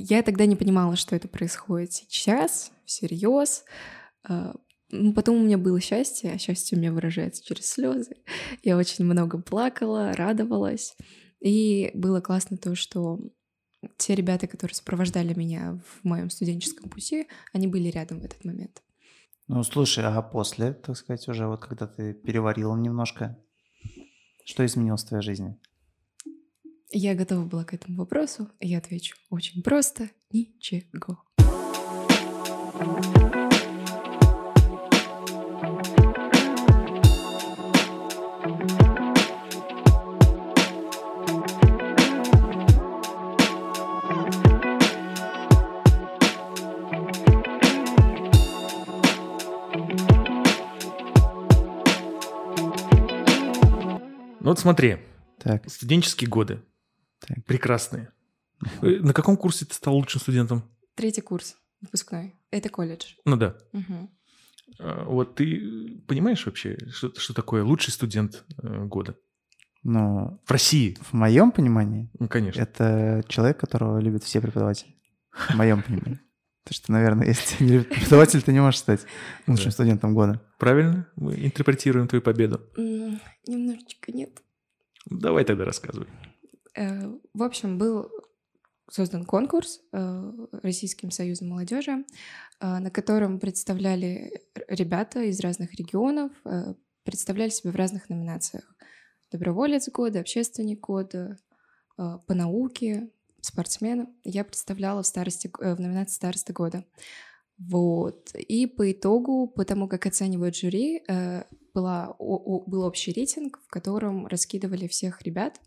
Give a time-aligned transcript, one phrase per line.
[0.00, 3.64] Я тогда не понимала, что это происходит сейчас, всерьез.
[4.22, 4.54] А,
[4.90, 8.16] ну, потом у меня было счастье, а счастье у меня выражается через слезы.
[8.62, 10.96] Я очень много плакала, радовалась.
[11.40, 13.18] И было классно то, что
[13.96, 18.82] те ребята, которые сопровождали меня в моем студенческом пути, они были рядом в этот момент.
[19.48, 23.36] Ну, слушай, а после, так сказать, уже вот когда ты переварила немножко,
[24.44, 25.58] что изменилось в твоей жизни?
[26.90, 31.18] Я готова была к этому вопросу, и я отвечу очень просто— ничего.
[54.40, 54.96] Ну вот смотри,
[55.38, 56.62] Так, студенческие годы.
[57.26, 57.44] Так.
[57.44, 58.12] Прекрасные.
[58.82, 60.62] Э, На каком курсе ты стал лучшим студентом?
[60.94, 62.34] Третий курс выпускной.
[62.50, 63.14] Это колледж.
[63.24, 63.56] Ну да.
[64.80, 69.16] А, Вот ты понимаешь вообще, что, что такое лучший студент э, года?
[69.84, 72.60] ну, В России, в моем понимании, ну, конечно.
[72.60, 74.94] это человек, которого любят все преподаватели.
[75.32, 76.20] В моем понимании.
[76.64, 79.06] Потому что, наверное, если не любит преподаватель, ты не можешь стать
[79.46, 80.42] лучшим студентом года.
[80.58, 81.08] Правильно?
[81.16, 82.60] Мы интерпретируем твою победу.
[83.46, 84.42] Немножечко нет.
[85.06, 86.08] Давай тогда рассказывай.
[86.74, 88.10] Э, В общем, был
[88.90, 92.04] создан конкурс э, Российским союзом молодежи,
[92.60, 96.32] э, на котором представляли ребята из разных регионов,
[97.04, 98.74] представляли себя в разных номинациях.
[99.30, 101.36] Доброволец года, общественник года,
[101.96, 104.08] по науке, спортсмен.
[104.24, 106.84] Я представляла в, старости, в номинации «Староста года».
[107.58, 108.30] Вот.
[108.34, 111.42] И по итогу, по тому, как оценивают жюри, э,
[111.74, 115.60] была, о- был общий рейтинг, в котором раскидывали всех ребят.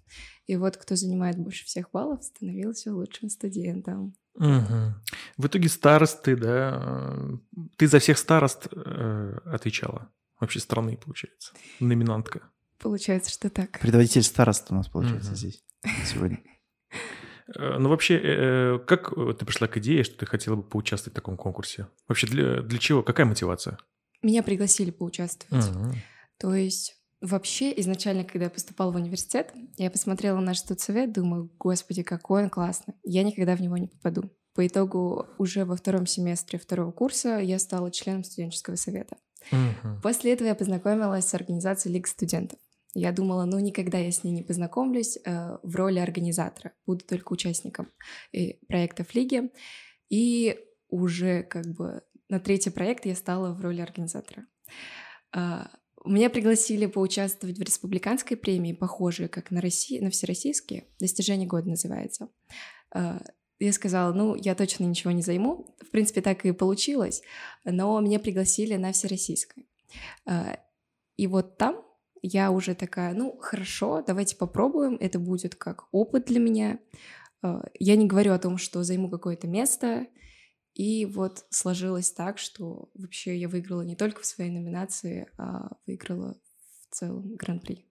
[0.48, 4.14] И вот кто занимает больше всех баллов, становился лучшим студентом.
[4.36, 4.95] Мгм.
[5.38, 7.17] В итоге старосты, да,
[7.78, 10.09] ты за всех старост э, отвечала.
[10.39, 11.53] Вообще страны, получается.
[11.80, 12.42] Номинантка.
[12.80, 13.80] Получается, что так.
[13.80, 15.36] Предводитель староста у нас получается Мгм.
[15.37, 15.64] здесь
[16.05, 16.39] сегодня.
[17.56, 21.14] Э, Ну, вообще, э, как э, ты пришла к идее, что ты хотела бы поучаствовать
[21.14, 21.88] в таком конкурсе?
[22.08, 23.04] Вообще, для, для чего?
[23.04, 23.78] Какая мотивация?
[24.22, 25.70] Меня пригласили поучаствовать.
[25.70, 25.96] Мгм.
[26.38, 32.04] То есть вообще изначально, когда я поступала в университет, я посмотрела наш студсовет, думаю, господи,
[32.04, 32.96] какой он классный.
[33.04, 34.32] Я никогда в него не попаду.
[34.54, 39.18] По итогу уже во втором семестре второго курса я стала членом студенческого совета.
[39.52, 40.02] Мгм.
[40.02, 42.60] После этого я познакомилась с организацией Лиг студентов.
[42.94, 47.32] Я думала, ну никогда я с ней не познакомлюсь э, в роли организатора, буду только
[47.32, 47.90] участником
[48.34, 49.50] э, проектов Лиги.
[50.10, 50.60] И
[50.90, 54.46] уже как бы на третий проект я стала в роли организатора.
[55.34, 55.70] А,
[56.06, 60.86] Меня пригласили поучаствовать в республиканской премии, похожей как на, России, на всероссийские.
[61.00, 62.30] «Достижение года» называется.
[62.94, 63.22] А,
[63.60, 65.76] Я сказала, ну, я точно ничего не займу.
[65.80, 67.22] В принципе, так и получилось.
[67.64, 69.66] Но меня пригласили на всероссийское.
[70.26, 70.58] А,
[71.16, 71.86] И вот там
[72.21, 74.98] я уже такая, ну, хорошо, давайте попробуем.
[74.99, 76.80] Это будет как опыт для меня.
[77.42, 80.08] А, Я не говорю о том, что займу какое-то место.
[80.73, 86.37] И вот сложилось так, что вообще я выиграла не только в своей номинации, а выиграла
[86.89, 87.86] в целом гран-при.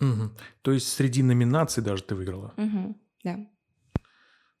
[0.00, 0.36] Мгм.
[0.62, 2.52] То есть среди номинаций даже ты выиграла?
[2.56, 3.38] Мгм, Да.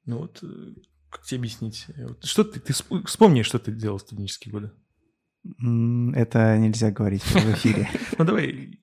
[0.06, 0.74] Ну вот, э,
[1.10, 1.84] как тебе объяснить?
[1.88, 4.72] Э, Что ты, ты всп- вспомни, что ты делал в студенческие годы.
[5.44, 7.88] Это нельзя говорить в эфире.
[8.18, 8.80] Ну давай,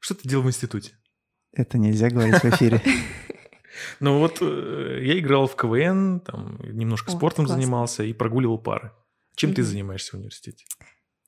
[0.00, 0.92] что ты делал в институте?
[1.52, 2.82] Это нельзя говорить в эфире.
[4.00, 8.92] Ну вот э, я играл в КВН, там немножко спортом занимался и прогуливал пары.
[9.36, 10.64] Чем ты занимаешься в университете?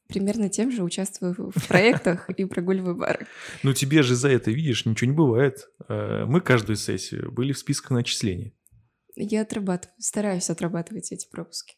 [0.09, 3.27] Примерно тем же участвую в проектах и прогуливаю бары.
[3.63, 5.69] Ну тебе же за это, видишь, ничего не бывает.
[5.89, 8.57] Э, Мы каждую сессию были в списках начислений.
[9.15, 11.77] Я отрабатываю, стараюсь отрабатывать эти пропуски.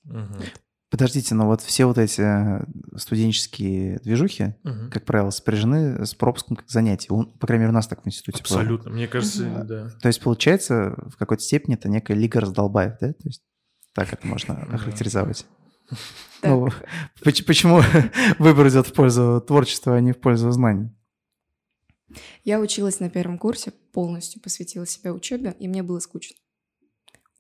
[0.91, 2.65] Подождите, но вот все вот эти э,
[2.97, 4.91] студенческие движухи, Мгм.
[4.91, 7.07] как правило, спряжены с пропуском как занятий.
[7.13, 8.59] У- По крайней мере, у нас так в институте было.
[8.61, 8.91] Абсолютно.
[8.91, 9.91] Мне кажется, да.
[10.03, 13.13] То есть, получается, в какой-то степени это некая лига раздолбаев, да?
[13.13, 13.43] То есть
[13.95, 15.47] так это можно охарактеризовать.
[16.43, 16.69] Ну,
[17.23, 17.83] поч- почему
[18.41, 20.91] выбор идет в пользу творчества, а не в пользу знаний?
[22.43, 26.37] Я училась на первом курсе, полностью посвятила себя учебе, и мне было скучно.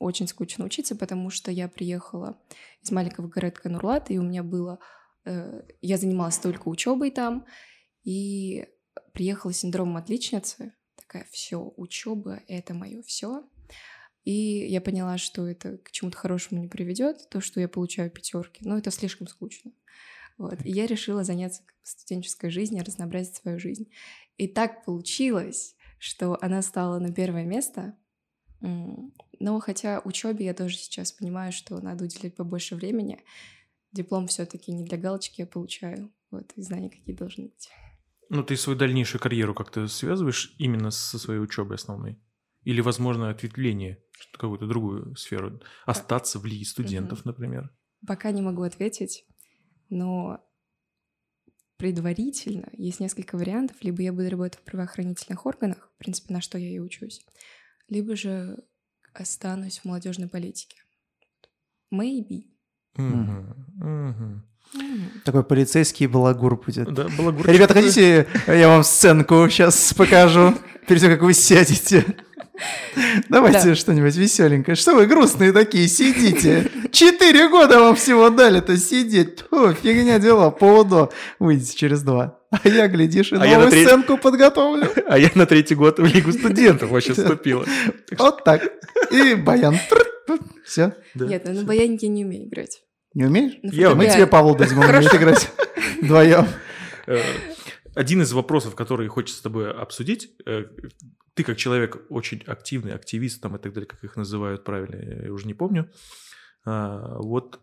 [0.01, 2.41] Очень скучно учиться, потому что я приехала
[2.81, 4.79] из маленького городка Нурлат, и у меня было...
[5.27, 7.45] э, я занималась только учебой там,
[8.03, 8.67] и
[9.13, 10.73] приехала с синдромом отличницы.
[10.97, 13.47] Такая, все, учеба— это мое все.
[14.25, 18.67] И я поняла, что это к чему-то хорошему не приведет, то, что я получаю пятерки,
[18.67, 19.73] но это слишком скучно.
[20.39, 20.65] Вот.
[20.65, 23.93] И я решила заняться студенческой жизнью, разнообразить свою жизнь.
[24.39, 27.99] И так получилось, что она стала на первое место
[28.61, 33.23] Но хотя учебе я тоже сейчас понимаю, что надо уделять побольше времени.
[33.93, 36.13] Диплом все-таки не для галочки я получаю.
[36.31, 37.71] Вот, и знания какие должны быть.
[38.29, 42.23] Ну, ты свою дальнейшую карьеру как-то связываешь именно со своей учебой основной?
[42.63, 44.05] Или, возможно, ответвление,
[44.35, 45.61] какую-то другую сферу?
[45.87, 47.71] Остаться в лиге студентов, например?
[48.07, 49.27] Пока не могу ответить,
[49.89, 50.39] но
[51.77, 53.79] предварительно есть несколько вариантов.
[53.81, 57.25] Либо я буду работать в правоохранительных органах, в принципе, на что я и учусь,
[57.91, 58.57] либо же
[59.13, 60.77] останусь в молодежной политике.
[61.93, 62.45] Maybe.
[65.25, 66.95] Такой полицейский балагур будет.
[66.95, 67.47] Да, балагур.
[67.47, 70.55] Ребята, хотите, я вам сценку сейчас покажу,
[70.87, 72.05] перед тем, как вы сядете?
[73.29, 73.75] Давайте Да.
[73.75, 74.75] что-нибудь веселенькое.
[74.75, 76.71] Что вы грустные такие сидите?
[76.93, 79.45] Четыре года вам всего дали-то сидеть.
[79.51, 81.13] Фу, фигня дела, поводу.
[81.39, 82.39] Выйдете через два.
[82.51, 84.89] А я, глядишь, и А я на новую треть- сценку подготовлю.
[85.07, 87.65] А я на третий год в Лигу студентов вообще вступила.
[88.19, 88.63] Вот так.
[89.13, 89.77] И баян.
[90.65, 90.95] Все.
[91.15, 92.83] Нет, ну на баянике я не умею играть.
[93.15, 93.55] Не умеешь?
[93.63, 95.49] Я Мы тебе Павлу умеет играть
[96.03, 96.47] вдвоем.
[97.07, 97.21] Э,
[97.97, 100.65] Один из вопросов, который хочется с тобой обсудить, э,
[101.35, 105.33] ты как человек очень активный, активист там и так далее, как их называют правильно, я
[105.33, 105.91] уже не помню.
[106.65, 107.61] А, Вот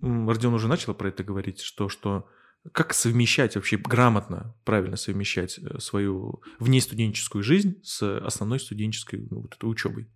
[0.00, 2.28] Родион уже начал про это говорить, что, что
[2.72, 9.54] как совмещать вообще грамотно, правильно совмещать э, свою внестуденческую жизнь с основной студенческой ну, вот
[9.54, 10.08] этой учебой.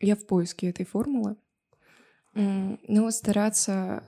[0.00, 1.36] Я в поиске этой формулы.
[2.32, 4.04] Но стараться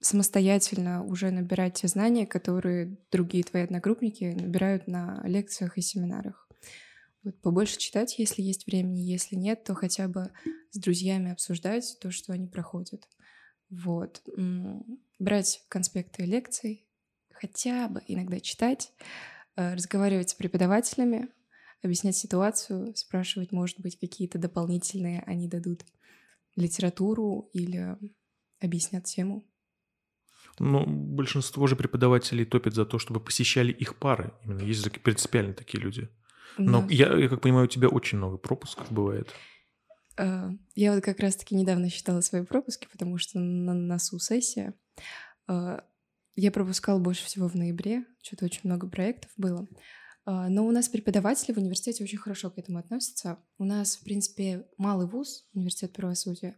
[0.00, 6.41] самостоятельно уже набирать те знания, которые другие твои одногруппники набирают на лекциях и семинарах.
[7.24, 10.32] Вот побольше читать, если есть времени, если нет, то хотя бы
[10.70, 13.08] с друзьями обсуждать то, что они проходят.
[13.70, 14.22] Вот.
[15.18, 16.86] Брать конспекты лекций,
[17.30, 18.92] хотя бы иногда читать,
[19.56, 21.28] э, разговаривать с преподавателями,
[21.82, 25.84] объяснять ситуацию, спрашивать, может быть, какие-то дополнительные они дадут
[26.56, 27.96] литературу или
[28.60, 29.44] объяснят тему.
[30.58, 34.32] Но большинство же преподавателей топят за то, чтобы посещали их пары.
[34.44, 36.08] Именно есть принципиально такие люди.
[36.58, 36.88] Но Да.
[36.90, 39.28] я, я как понимаю, у тебя очень много пропусков бывает.
[40.18, 44.74] Э, Я вот как раз-таки недавно считала свои пропуски, потому что на носу сессия.
[45.48, 45.80] Э,
[46.34, 49.66] Я пропускала больше всего в ноябре, что-то очень много проектов было.
[50.26, 53.38] Э, Но у нас преподаватели в университете очень хорошо к этому относятся.
[53.58, 56.56] У нас, в принципе, малый вуз, университет правосудия,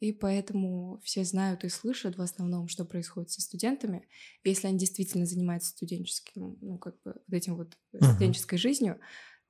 [0.00, 4.06] и поэтому все знают и слышат в основном, что происходит со студентами.
[4.44, 8.02] Если они действительно занимаются студенческим, ну, как бы вот этим вот Мгм.
[8.12, 8.98] студенческой жизнью,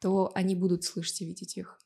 [0.01, 1.79] то они будут слышать и видеть их.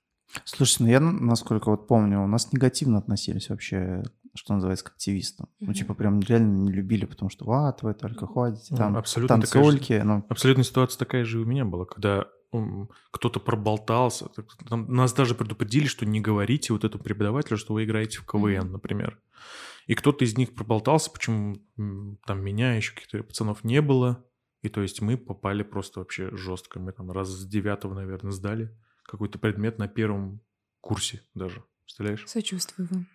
[0.44, 4.02] Слушайте, ну я, насколько вот помню, у нас негативно относились вообще,
[4.34, 5.48] что называется, к активистам.
[5.60, 5.74] Ну, Мгм.
[5.74, 9.62] типа, прям реально не любили, потому что, вот, вы только ходите, Ну, там, абсолютно такая
[9.64, 12.26] же- танцульки, ну, Абсолютно ситуация такая же и у меня была, когда
[13.10, 14.28] кто-то проболтался.
[14.68, 18.72] там нас даже предупредили, что не говорите вот этому преподавателю, что вы играете в КВН,
[18.72, 19.20] например.
[19.86, 21.56] И кто-то из них проболтался, почему
[22.26, 24.24] там меня, еще каких-то пацанов не было.
[24.62, 26.78] И то есть мы попали просто вообще жестко.
[26.78, 30.40] Мы там раз с девятого, наверное, сдали какой-то предмет на первом
[30.80, 31.64] курсе даже.
[31.84, 32.28] Представляешь?
[32.28, 33.06] Сочувствую вам.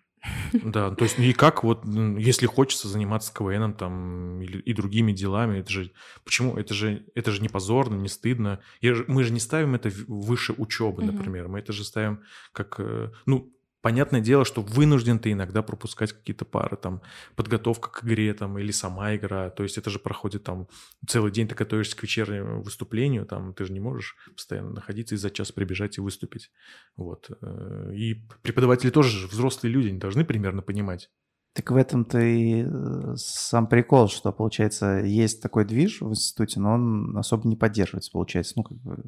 [0.52, 5.12] Да, то есть ну и как вот, если хочется заниматься КВНом там или, и другими
[5.12, 5.92] делами, это же,
[6.24, 8.60] почему, это же, это же не позорно, не стыдно.
[8.80, 12.22] Я мы же не ставим это выше учебы, например, мы это же ставим
[12.52, 13.52] как, э, ну,
[13.88, 17.00] понятное дело, что вынужден ты иногда пропускать какие-то пары, там,
[17.36, 20.68] подготовка к игре, там, или сама игра, то есть это же проходит там
[21.06, 25.18] целый день, ты готовишься к вечернему выступлению, там, ты же не можешь постоянно находиться и
[25.18, 26.50] за час прибежать и выступить,
[26.96, 27.30] вот.
[27.40, 31.08] э, И преподаватели тоже же взрослые люди, они должны примерно понимать.
[31.54, 36.74] Так в этом-то и э, сам прикол, что, получается, есть такой движ в институте, но
[36.74, 38.52] он особо не поддерживается, получается.
[38.56, 39.02] Ну, как бы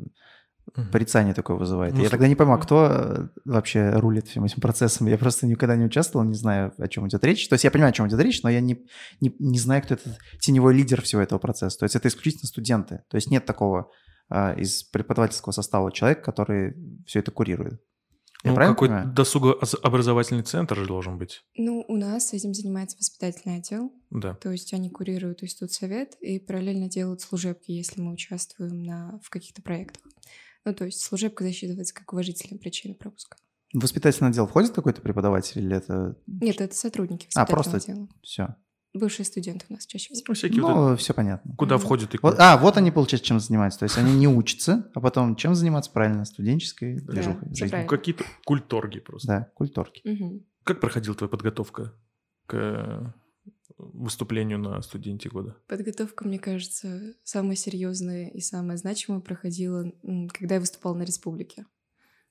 [0.93, 1.95] порицание такое вызывает.
[1.95, 5.07] Ну, я тогда не понимаю, кто э, вообще рулит всем этим процессом.
[5.09, 7.49] Я просто никогда не участвовал, не знаю, о чем идет речь.
[7.49, 8.85] То есть я понимаю, о чем идет речь, но я не,
[9.21, 11.79] не, не знаю, кто этот теневой лидер всего этого процесса.
[11.79, 13.03] То есть это исключительно студенты.
[13.09, 13.91] То есть нет такого
[14.29, 16.75] а, из преподавательского состава человека, который
[17.05, 17.81] все это курирует.
[18.43, 19.13] Я Ну, понимаю?
[19.13, 21.43] досугообразовательный центр же должен быть.
[21.57, 24.35] Ну, у нас этим занимается воспитательный отдел, Да.
[24.35, 29.29] то есть они курируют институт совет и параллельно делают служебки, если мы участвуем на, в
[29.29, 30.03] каких-то проектах.
[30.65, 33.37] Ну, то есть служебка засчитывается как уважительная причина пропуска.
[33.73, 38.09] В воспитательный отдел входит какой-то преподаватель или это Нет, это сотрудники А, воспитательного просто- отдела.
[38.23, 38.57] все?
[38.93, 40.25] Бывшие студенты у нас чаще всего.
[40.29, 41.49] Ну, всякие вот Ну, все понятно.
[41.51, 41.85] это- куда Мгм.
[41.85, 43.79] входит и Вот, куда- а, вот они, получается, чем занимаются.
[43.79, 46.25] То есть они не учатся, а потом чем заниматься правильно?
[46.25, 47.49] Студенческой движухой.
[47.69, 47.89] правильно.
[47.89, 49.29] какие-то культорги просто.
[49.29, 50.01] Да, культурки.
[50.05, 50.45] Мгм.
[50.65, 51.95] Как проходила твоя подготовка
[52.47, 53.15] к
[53.93, 55.57] выступлению на студенте года?
[55.67, 59.93] Подготовка, мне кажется, самая серьезная и самая значимая проходила,
[60.33, 61.67] когда я выступала на республике.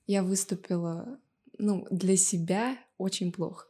[0.06, 1.20] Я выступила
[1.58, 3.66] ну, для себя очень плохо,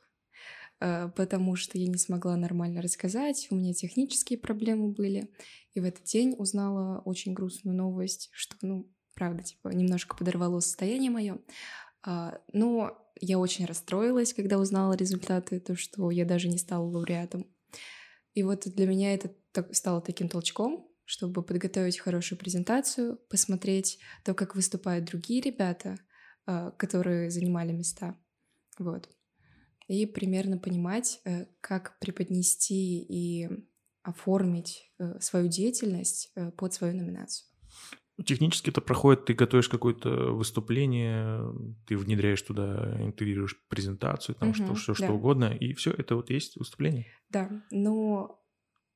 [0.80, 5.30] э, потому что я не смогла нормально рассказать, у меня технические проблемы были,
[5.75, 11.10] и в этот день узнала очень грустную новость, что, ну, правда, типа, немножко подорвало состояние
[11.10, 11.38] мое.
[12.02, 17.46] А, но я очень расстроилась, когда узнала результаты, то, что я даже не стала лауреатом.
[18.34, 19.34] И вот для меня это
[19.72, 25.99] стало таким толчком, чтобы подготовить хорошую презентацию, посмотреть то, как выступают другие ребята,
[26.46, 28.16] а, которые занимали места.
[28.78, 29.08] Вот.
[29.88, 33.49] И примерно понимать, э, как преподнести и
[34.02, 37.50] оформить э, свою деятельность э, под свою номинацию.
[38.26, 41.42] Технически это проходит, ты готовишь какое-то выступление,
[41.86, 45.04] ты внедряешь туда, интегрируешь презентацию, там угу, что, все да.
[45.04, 47.06] что угодно, и все это вот есть выступление.
[47.30, 48.40] Да, но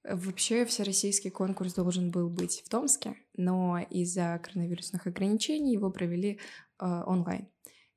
[0.04, 6.38] вообще всероссийский конкурс должен был быть в Томске, но из-за коронавирусных ограничений его провели
[6.78, 7.48] э, онлайн.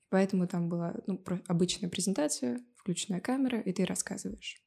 [0.09, 4.61] Поэтому там была ну, обычная презентация, включенная камера, и ты рассказываешь.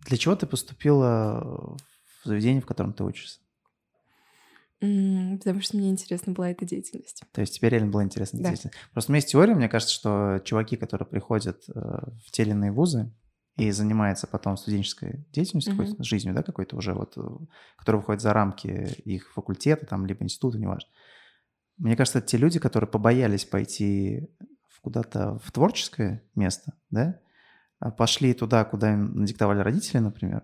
[0.00, 1.76] Для чего ты поступила
[2.22, 3.40] в заведение, в котором ты учишься?
[5.38, 7.22] Потому что мне интересна была эта деятельность.
[7.32, 8.50] То есть тебе реально была интересна да.
[8.50, 8.76] деятельность.
[8.92, 12.50] Просто у меня есть теория, мне кажется, что чуваки, которые приходят э, в те или
[12.50, 13.12] иные вузы
[13.56, 16.02] и занимаются потом студенческой деятельностью, mm-hmm.
[16.02, 17.20] жизнью, да, какой-то уже вот, э,
[17.76, 18.68] который выходит за рамки
[19.04, 20.90] их факультета, там, либо института, неважно.
[21.76, 24.28] Мне кажется, это те люди, которые побоялись пойти
[24.82, 27.20] куда-то в творческое место, да,
[27.78, 30.42] а пошли туда, куда им надиктовали родители, например,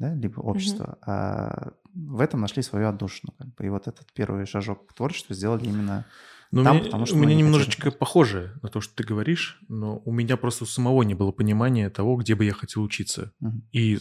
[0.00, 1.04] да, либо общество, mm-hmm.
[1.06, 3.32] а в этом нашли свою отдушину.
[3.38, 3.66] Как бы.
[3.66, 6.06] И вот этот первый шажок к творчеству сделали именно
[6.50, 7.14] но там, меня, потому что...
[7.14, 7.98] У меня немножечко хотели...
[7.98, 11.90] похоже на то, что ты говоришь, но у меня просто у самого не было понимания
[11.90, 13.32] того, где бы я хотел учиться.
[13.40, 13.62] Угу.
[13.72, 13.98] И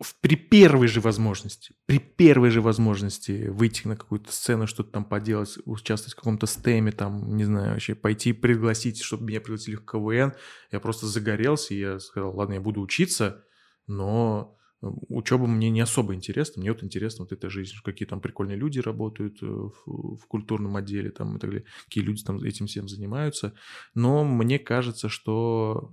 [0.00, 5.04] в, при первой же возможности, при первой же возможности выйти на какую-то сцену, что-то там
[5.04, 9.84] поделать, участвовать в каком-то стеме, там, не знаю, вообще пойти пригласить, чтобы меня пригласили в
[9.84, 10.32] КВН,
[10.72, 13.44] я просто загорелся, и я сказал, ладно, я буду учиться,
[13.86, 18.56] но Учеба мне не особо интересна, мне вот интересна вот эта жизнь, какие там прикольные
[18.56, 22.66] люди работают э, в, в культурном отделе там и так далее, какие люди там этим
[22.66, 23.54] всем занимаются.
[23.94, 25.92] Но мне кажется, что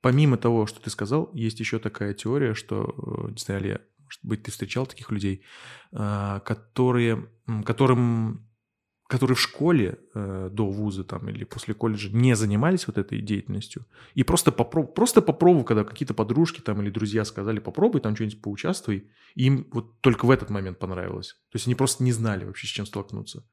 [0.00, 3.80] помимо того, что ты сказал, есть еще такая теория, что, э, не знаю,
[4.12, 5.42] может быть, ты встречал таких людей,
[5.92, 7.30] а, которые,
[7.64, 8.46] которым
[9.12, 13.84] которые в школе э, до вуза там или после колледжа не занимались вот этой деятельностью,
[14.14, 18.40] и просто попробуй, просто попробуй, когда какие-то подружки там или друзья сказали, попробуй там что-нибудь
[18.40, 21.34] поучаствуй, им вот только в этот момент понравилось.
[21.50, 23.44] То есть они просто не знали вообще, с чем столкнуться.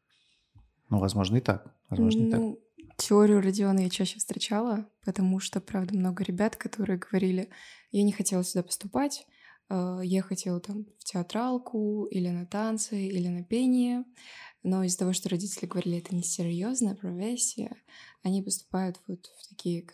[0.89, 1.75] Ну, возможно, и так.
[1.89, 2.39] Возможно, и так.
[2.39, 2.59] Ну,
[2.95, 7.49] теорию Родиона я чаще встречала, потому что, правда, много ребят, которые говорили,
[7.91, 9.27] я не хотела сюда поступать,
[9.69, 14.03] я хотела там в театралку или на танцы, или на пение,
[14.63, 17.75] но из-за того, что родители говорили, это несерьезная профессия,
[18.23, 19.87] они поступают вот в такие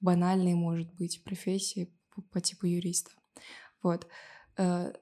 [0.00, 3.10] банальные, может быть, профессии по, по типу юриста.
[3.82, 4.06] Вот.
[4.58, 4.92] Э,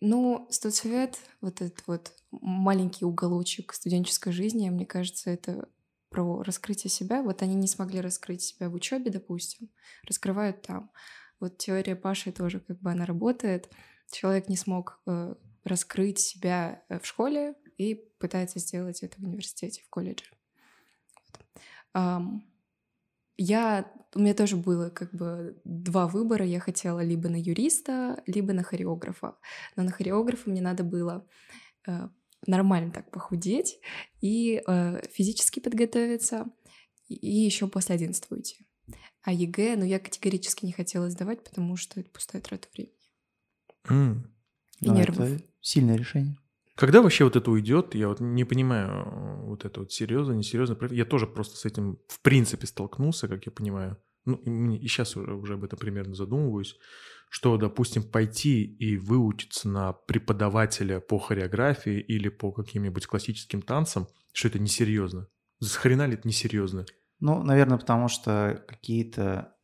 [0.00, 5.68] ну, студсовет, вот этот вот маленький уголочек студенческой жизни, мне кажется, это
[6.08, 7.22] про раскрытие себя.
[7.22, 9.68] Вот они не смогли раскрыть себя в учебе, допустим,
[10.06, 10.90] раскрывают там.
[11.40, 13.70] Вот теория Паши тоже как бы она работает.
[14.10, 19.82] Человек не смог э, раскрыть себя э, в школе, и пытается сделать это в университете,
[19.82, 20.24] в колледже.
[21.94, 22.42] Вот.
[23.38, 26.46] Я, у меня тоже было как бы два выбора.
[26.46, 29.36] Я хотела либо на юриста, либо на хореографа.
[29.76, 31.26] Но на хореографа мне надо было
[31.86, 32.08] э,
[32.46, 33.78] нормально так похудеть
[34.22, 36.46] и э, физически подготовиться,
[37.08, 38.66] и еще после 11 уйти.
[39.26, 42.94] А ЕГЭ, ну, я категорически не хотела сдавать, потому что это пустая трата времени.
[43.88, 44.18] Mm.
[44.82, 45.28] И Но нервов.
[45.28, 46.38] Это сильное решение.
[46.76, 50.78] Когда вообще вот это уйдет, я вот не понимаю, вот это вот серьезно, несерьезно.
[50.92, 53.98] Я тоже просто с этим в принципе столкнулся, как я понимаю.
[54.26, 56.76] Ну, и, и сейчас уже, уже об этом примерно задумываюсь,
[57.28, 64.46] что, допустим, пойти и выучиться на преподавателя по хореографии или по каким-нибудь классическим танцам, что
[64.46, 65.26] это несерьезно.
[65.58, 66.86] Захрена ли это несерьезно?
[67.20, 69.56] Ну, наверное, потому что какие-то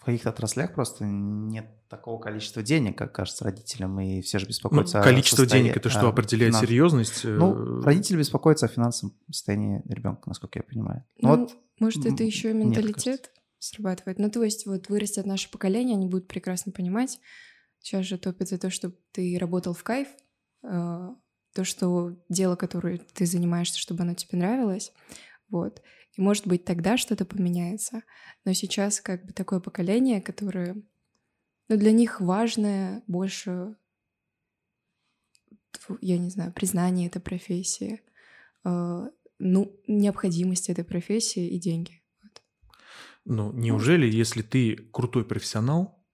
[0.00, 4.98] в каких-то отраслях просто нет такого количества денег, как кажется родителям, и все же беспокоятся
[4.98, 5.60] ну, количество состоя...
[5.60, 6.66] денег это что, определяет финанс...
[6.66, 7.24] серьезность?
[7.24, 11.04] Ну, родители беспокоятся о финансовом состоянии ребенка, насколько я понимаю.
[11.18, 14.18] Ну, вот, может, это еще и менталитет нет, срабатывает.
[14.18, 17.20] Ну, то есть вот вырастет наше поколение, они будут прекрасно понимать.
[17.80, 20.08] Сейчас же топит за то, чтобы ты работал в кайф,
[20.62, 21.08] э,
[21.54, 24.92] то, что дело, которое ты занимаешься, чтобы оно тебе нравилось.
[25.50, 25.82] Вот.
[26.16, 28.02] И, может быть, тогда что-то поменяется.
[28.44, 30.82] Но сейчас как бы такое поколение, которое...
[31.68, 33.76] Ну, для них важное больше,
[36.00, 38.02] я не знаю, признание этой профессии,
[38.64, 42.02] э, ну, необходимость этой профессии и деньги.
[42.22, 42.42] Вот.
[43.24, 46.04] Ну, неужели, если ты крутой профессионал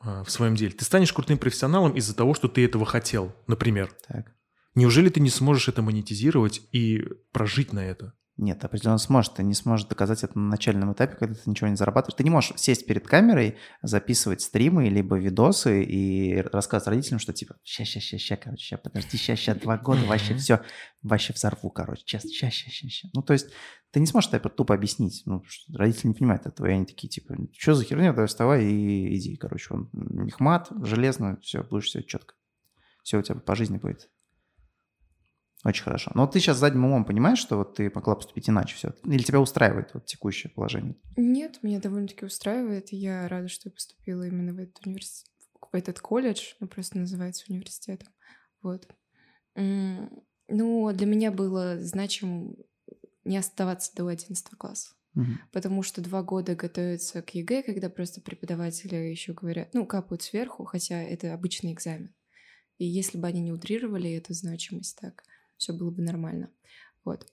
[0.00, 3.92] а, в своем деле, ты станешь крутым профессионалом из-за того, что ты этого хотел, например?
[4.06, 4.36] Так.
[4.74, 8.12] Неужели ты не сможешь это монетизировать и прожить на это?
[8.38, 9.34] Нет, определенно сможет.
[9.34, 12.16] Ты не сможешь доказать это на начальном этапе, когда ты ничего не зарабатываешь.
[12.18, 17.56] Ты не можешь сесть перед камерой, записывать стримы, либо видосы и рассказывать родителям, что типа,
[17.64, 20.60] ща, ща, ща, ща, короче, ща, подожди, ща, ща, два года, вообще все,
[21.02, 23.08] вообще взорву, короче, сейчас, ща, ща, ща, ща.
[23.14, 23.48] Ну, то есть
[23.90, 25.22] ты не сможешь это тупо объяснить.
[25.24, 29.16] Ну, родители не понимают этого, и они такие, типа, что за херня, давай вставай и
[29.16, 32.34] иди, короче, он мехмат, железно, все, будешь все четко.
[33.02, 34.10] Все у тебя по жизни будет.
[35.64, 36.12] Очень хорошо.
[36.14, 38.94] Но ты сейчас задним умом понимаешь, что вот ты могла поступить иначе все?
[39.04, 40.96] Или тебя устраивает вот текущее положение?
[41.16, 42.92] Нет, меня довольно-таки устраивает.
[42.92, 47.46] Я рада, что я поступила именно в этот университет, в этот колледж, ну просто называется
[47.48, 48.08] университетом.
[48.62, 48.86] Вот.
[49.54, 52.56] Ну, для меня было значимым
[53.24, 54.94] не оставаться до 11 класса.
[55.16, 55.26] Угу.
[55.50, 60.64] Потому что два года готовятся к ЕГЭ, когда просто преподаватели еще говорят, ну, капают сверху,
[60.64, 62.14] хотя это обычный экзамен.
[62.78, 65.24] И если бы они не утрировали эту значимость так,
[65.56, 66.50] все было бы нормально.
[67.04, 67.26] Вот.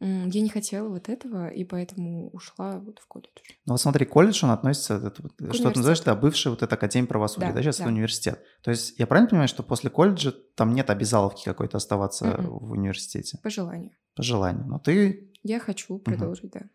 [0.00, 3.30] Я не хотела вот этого, и поэтому ушла вот в колледж.
[3.66, 7.06] Ну вот смотри, колледж, он относится, это, что ты называешь, да, бывший вот эта Академия
[7.06, 7.84] правосудия, да, да сейчас да.
[7.84, 8.42] это университет.
[8.62, 12.38] То есть я правильно понимаю, что после колледжа там нет обязаловки какой-то оставаться Mm-mm.
[12.38, 12.58] М-м.
[12.58, 13.38] в университете?
[13.44, 13.92] По желанию.
[14.16, 14.66] По желанию.
[14.66, 15.30] Но ты...
[15.44, 16.54] Я хочу продолжить, угу.
[16.54, 16.70] да.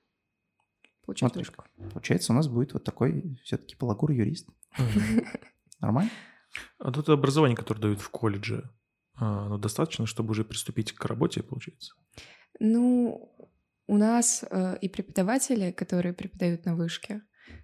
[1.06, 1.66] Получать вышку.
[1.92, 4.48] Получается, у нас будет вот такой все-таки балагур-юрист.
[5.82, 6.12] Нормально?
[6.80, 8.72] А тут образование, которое дают в колледже,
[9.20, 11.94] ну, достаточно, чтобы уже приступить к работе, получается?
[12.60, 13.32] Ну,
[13.88, 17.22] у нас э, и преподаватели, которые преподают на вышке,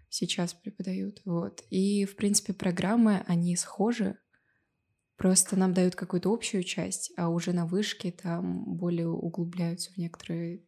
[0.10, 1.64] сейчас преподают, вот.
[1.70, 4.18] И, в принципе, программы, они схожи,
[5.18, 10.64] просто нам дают какую-то общую часть, а уже на вышке там более углубляются в некоторые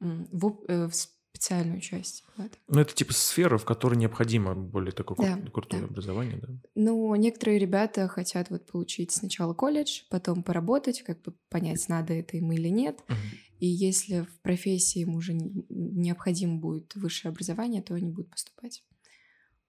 [0.00, 0.92] в, э, в
[1.32, 2.24] специальную часть.
[2.36, 2.52] Вот.
[2.68, 5.88] Ну, это типа сфера, в которой необходимо более такое да, крутое да.
[5.88, 6.48] образование, да?
[6.74, 12.36] Ну, некоторые ребята хотят вот получить сначала колледж, потом поработать, как бы понять, надо это
[12.36, 13.00] ему или нет.
[13.08, 13.16] Угу.
[13.60, 18.84] И если в профессии им уже необходимо будет высшее образование, то они будут поступать.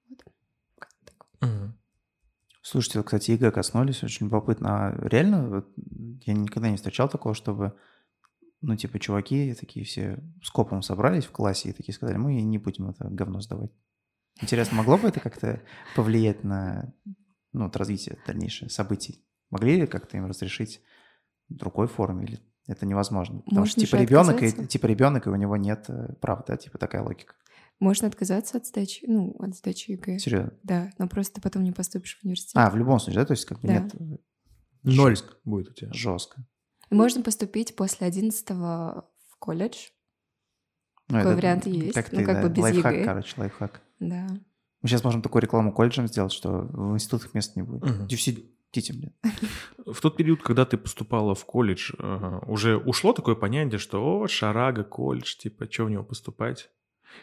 [0.10, 0.24] Вот.
[1.06, 1.26] Так.
[1.42, 1.74] Угу.
[2.62, 4.88] Слушайте, вот, кстати, ЕГЭ коснулись, очень любопытно.
[4.88, 5.68] А реально, вот,
[6.26, 7.74] я никогда не встречал такого, чтобы
[8.64, 12.90] ну, типа, чуваки такие все скопом собрались в классе и такие сказали, мы не будем
[12.90, 13.72] это говно сдавать.
[14.42, 15.62] Интересно, могло бы это как-то
[15.96, 16.94] повлиять на
[17.52, 19.24] ну, вот развитие дальнейшее событий?
[19.50, 20.82] Могли ли как-то им разрешить
[21.50, 23.42] в другой форме или это невозможно?
[23.42, 26.56] Потому Можно что типа ребенок, и, типа ребенок, и у него нет э, прав, да,
[26.56, 27.36] типа такая логика.
[27.82, 30.20] Можно отказаться от сдачи, ну, от сдачи ЕГЭ.
[30.20, 30.54] Серьезно?
[30.64, 32.54] Да, но просто ты потом не поступишь в университет.
[32.56, 33.26] А, в любом случае, да?
[33.26, 33.80] То есть как бы да.
[33.80, 33.94] нет...
[33.96, 34.18] Э,
[34.84, 35.92] Ноль будет у тебя.
[35.92, 36.46] Жестко.
[36.94, 39.06] Можно поступить после 11 в
[39.40, 39.90] колледж.
[41.10, 41.94] Ну, такой это, вариант есть.
[41.94, 43.06] Как ну, ты, как да, бы без лайфхак, ЕГЭ.
[43.06, 43.82] короче, лайфхак.
[44.00, 44.28] Да.
[44.82, 47.84] Мы сейчас можем такую рекламу колледжам сделать, что в институтах мест не будет.
[47.84, 48.08] Угу.
[48.16, 48.38] Все
[48.72, 49.14] дети, блин.
[49.86, 51.94] В тот период, когда ты поступала в колледж,
[52.48, 56.70] уже ушло такое понятие, что о, шарага, колледж, типа, что в него поступать?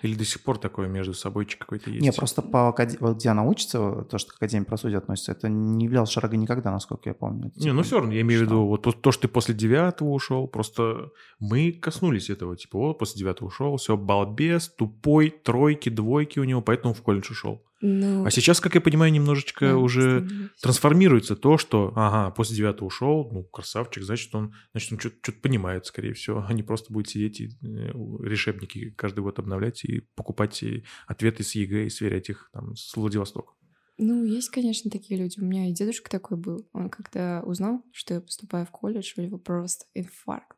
[0.03, 2.03] Или до сих пор такое между собой какой-то есть?
[2.03, 5.85] Не, просто по вот где она учится, то, что к Академии правосудия относится, это не
[5.85, 7.49] являлось шарагой никогда, насколько я помню.
[7.49, 9.29] Это, не, типа, ну все равно, я имею в виду, вот то, то, что ты
[9.29, 15.31] после девятого ушел, просто мы коснулись этого, типа, вот после девятого ушел, все, балбес, тупой,
[15.31, 17.63] тройки, двойки у него, поэтому в колледж ушел.
[17.83, 20.29] Ну, а сейчас, как я понимаю, немножечко да, уже
[20.61, 25.87] трансформируется то, что, ага, после девятого ушел, ну, красавчик, значит, он, значит, он что-то, понимает,
[25.87, 30.63] скорее всего, а не просто будет сидеть и э, решебники каждый год обновлять и покупать
[30.63, 33.55] и ответы с ЕГЭ и сверять их там с Владивостока.
[33.97, 35.39] Ну, есть, конечно, такие люди.
[35.41, 36.67] У меня и дедушка такой был.
[36.73, 40.57] Он когда узнал, что я поступаю в колледж, у него просто инфаркт.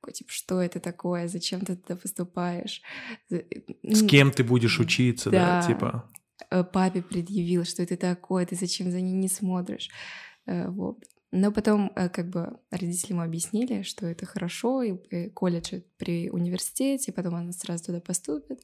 [0.00, 1.28] Такой, типа, что это такое?
[1.28, 2.82] Зачем ты туда поступаешь?
[3.30, 3.42] С
[3.82, 6.10] ну, кем ты будешь учиться, да, да типа?
[6.50, 9.90] Э, папе предъявил, что это такое, ты зачем за ним не смотришь.
[10.46, 11.04] Э, вот.
[11.30, 17.12] Но потом э, как бы родители ему объяснили, что это хорошо, и колледж при университете,
[17.12, 18.62] потом она сразу туда поступит.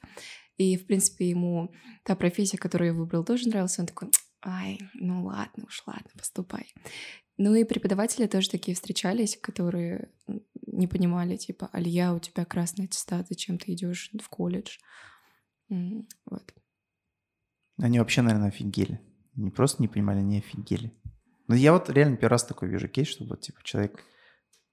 [0.56, 1.72] И, в принципе, ему
[2.04, 3.78] та профессия, которую я выбрал, тоже нравилась.
[3.78, 4.08] Он такой,
[4.42, 6.72] ай, ну ладно уж, ладно, поступай.
[7.36, 10.12] Ну и преподаватели тоже такие встречались, которые
[10.66, 14.78] не понимали, типа, Алия, у тебя красный аттестат, зачем ты идешь в колледж?
[15.68, 16.54] Вот.
[17.78, 19.00] Они вообще, наверное, офигели.
[19.34, 20.92] Не просто не понимали, они офигели.
[21.48, 24.02] Но я вот реально первый раз такой вижу кейс, что вот типа человек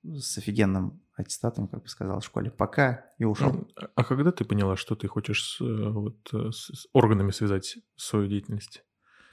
[0.04, 3.68] с офигенным аттестатом, как бы сказал в школе, пока и ушел.
[3.76, 7.32] А, а когда ты поняла, что ты хочешь с, э, вот, э, с, с органами
[7.32, 8.84] связать свою деятельность?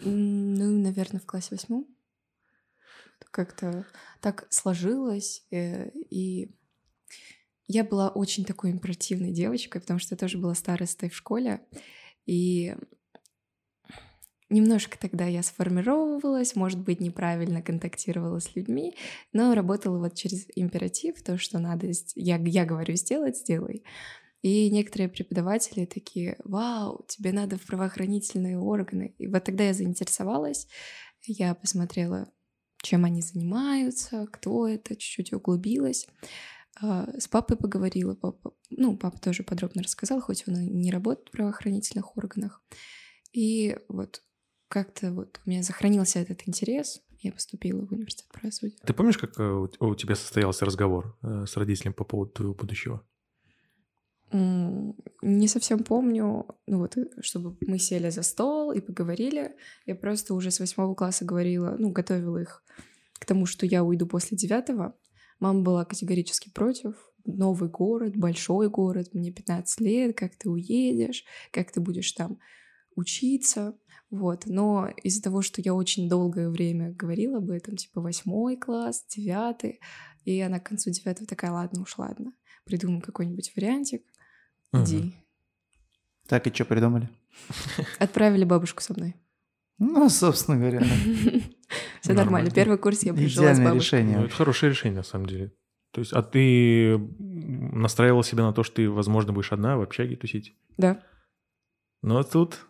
[0.01, 1.87] Ну, наверное, в классе восьмом.
[3.31, 3.87] Как-то
[4.21, 6.55] так сложилось, э, и
[7.67, 11.61] я была очень такой императивной девочкой, потому что я тоже была старостой в школе.
[12.27, 12.77] И
[14.51, 18.95] немножко тогда я сформировалась, может быть, неправильно контактировала с людьми,
[19.33, 23.85] но работала вот через императив, то, что надо, я, я говорю сделать, сделай.
[24.43, 29.15] И некоторые преподаватели такие, вау, тебе надо в правоохранительные органы.
[29.19, 30.69] И вот тогда я заинтересовалась,
[31.27, 32.31] я посмотрела,
[32.83, 36.07] чем они занимаются, кто это, чуть-чуть углубилась.
[36.81, 41.29] А, с папой поговорила, папа, ну, папа тоже подробно рассказал, хоть он и не работает
[41.29, 42.63] в правоохранительных органах.
[43.33, 44.23] И вот
[44.69, 48.77] как-то вот у меня сохранился этот интерес, я поступила в университет правосудия.
[48.85, 53.05] Ты помнишь, как э, у тебя состоялся разговор э, с родителями по поводу твоего будущего?
[54.31, 59.57] Не совсем помню, ну вот, чтобы мы сели за стол и поговорили.
[59.87, 62.63] Я просто уже с восьмого класса говорила, ну, готовила их
[63.19, 64.95] к тому, что я уйду после девятого.
[65.41, 66.95] Мама была категорически против.
[67.25, 72.39] Новый город, большой город, мне 15 лет, как ты уедешь, как ты будешь там
[72.99, 73.75] учиться.
[74.11, 74.45] Вот.
[74.47, 79.81] Но из-за того, что я очень долгое время говорила об этом, типа восьмой класс, девятый,
[80.25, 82.33] и она к концу девятого такая, ладно уж, ладно,
[82.65, 84.03] придумай какой-нибудь вариантик,
[84.73, 84.99] иди.
[84.99, 85.13] Угу.
[86.29, 87.09] Так, и что придумали?
[87.99, 89.15] Отправили бабушку со мной.
[89.79, 90.83] Ну, собственно говоря.
[92.01, 92.51] Все нормально.
[92.51, 94.01] Первый курс я пришла с бабушкой.
[94.01, 94.19] решение.
[94.19, 95.53] Ну, это хорошее решение, на самом деле.
[95.93, 100.17] То есть, а ты настраивала себя на то, что ты, возможно, будешь одна в общаге
[100.17, 100.55] тусить?
[100.77, 101.03] Да.
[102.03, 102.67] Ну, а тут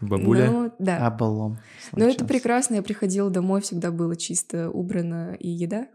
[0.00, 0.50] бабуля.
[0.50, 1.06] Ну, да.
[1.06, 1.58] Облом.
[1.92, 2.76] Но это прекрасно.
[2.76, 5.88] Я приходила домой, всегда было чисто, убрано и еда.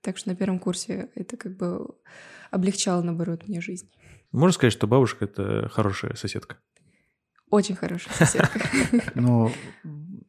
[0.00, 1.86] Так что на первом курсе это как бы
[2.50, 3.90] облегчало, наоборот, мне жизнь.
[4.32, 6.58] Можно сказать, что бабушка— это хорошая соседка?
[7.50, 8.60] Очень хорошая соседка.
[9.14, 9.52] Ну,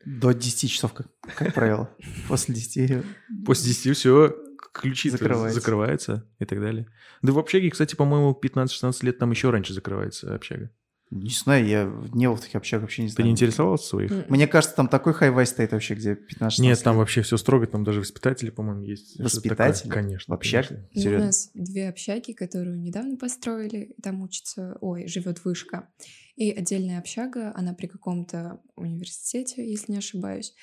[0.06, 1.90] до 10 часов, как, как правило.
[2.28, 3.06] После 10...
[3.46, 4.36] После 10 все,
[4.74, 5.60] ключи закрывается.
[5.60, 6.88] закрывается и так далее.
[7.22, 10.70] Да в общаге, кстати, по-моему, 15-16 лет там еще раньше закрывается общага.
[11.14, 13.18] Не знаю, я не был в таких общагах вообще не знаю.
[13.18, 14.30] Ты не интересовался своих?
[14.30, 17.84] Мне кажется, там такой хайвай стоит вообще, где 15 Нет, там вообще все строго, там
[17.84, 19.20] даже воспитатели, по-моему, есть.
[19.20, 19.90] Воспитатели?
[19.90, 20.34] Конечно.
[20.34, 20.90] В общаге?
[20.94, 25.90] Ну, у нас две общаги, которые недавно построили, там учится, ой, живет вышка.
[26.36, 30.56] И отдельная общага, она при каком-то университете, если не ошибаюсь.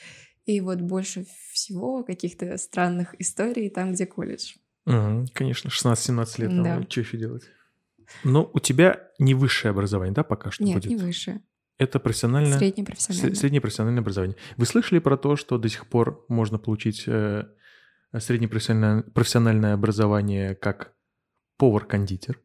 [0.46, 4.54] И вот больше всего каких-то странных историй там, где колледж.
[4.86, 6.82] Угу, конечно, 16-17 лет, да.
[6.88, 7.44] что еще делать?
[8.24, 10.90] Но у тебя не высшее образование, да, пока что Нет, будет?
[10.90, 11.42] не высшее.
[11.78, 12.58] Это профессиональное...
[12.58, 13.34] Среднее профессиональное.
[13.34, 14.36] Среднее профессиональное образование.
[14.56, 17.44] Вы слышали про то, что до сих пор можно получить э,
[18.18, 20.92] среднее профессиональное, профессиональное образование как
[21.56, 22.40] повар-кондитер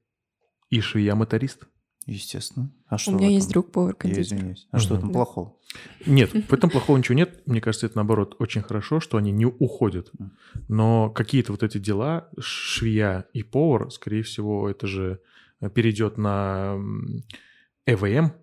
[0.70, 1.68] и швея-моторист?
[2.06, 2.72] Естественно.
[2.88, 4.22] А что У меня есть друг повар-кондитер.
[4.22, 4.68] Я извиняюсь.
[4.72, 4.84] А угу.
[4.84, 5.58] что там плохого?
[6.06, 7.42] Нет, в этом плохого ничего нет.
[7.46, 10.12] Мне кажется, это наоборот очень хорошо, что они не уходят.
[10.68, 15.20] Но какие-то вот эти дела, швея и повар, скорее всего, это же
[15.74, 16.78] перейдет на
[17.86, 18.34] ЭВМ.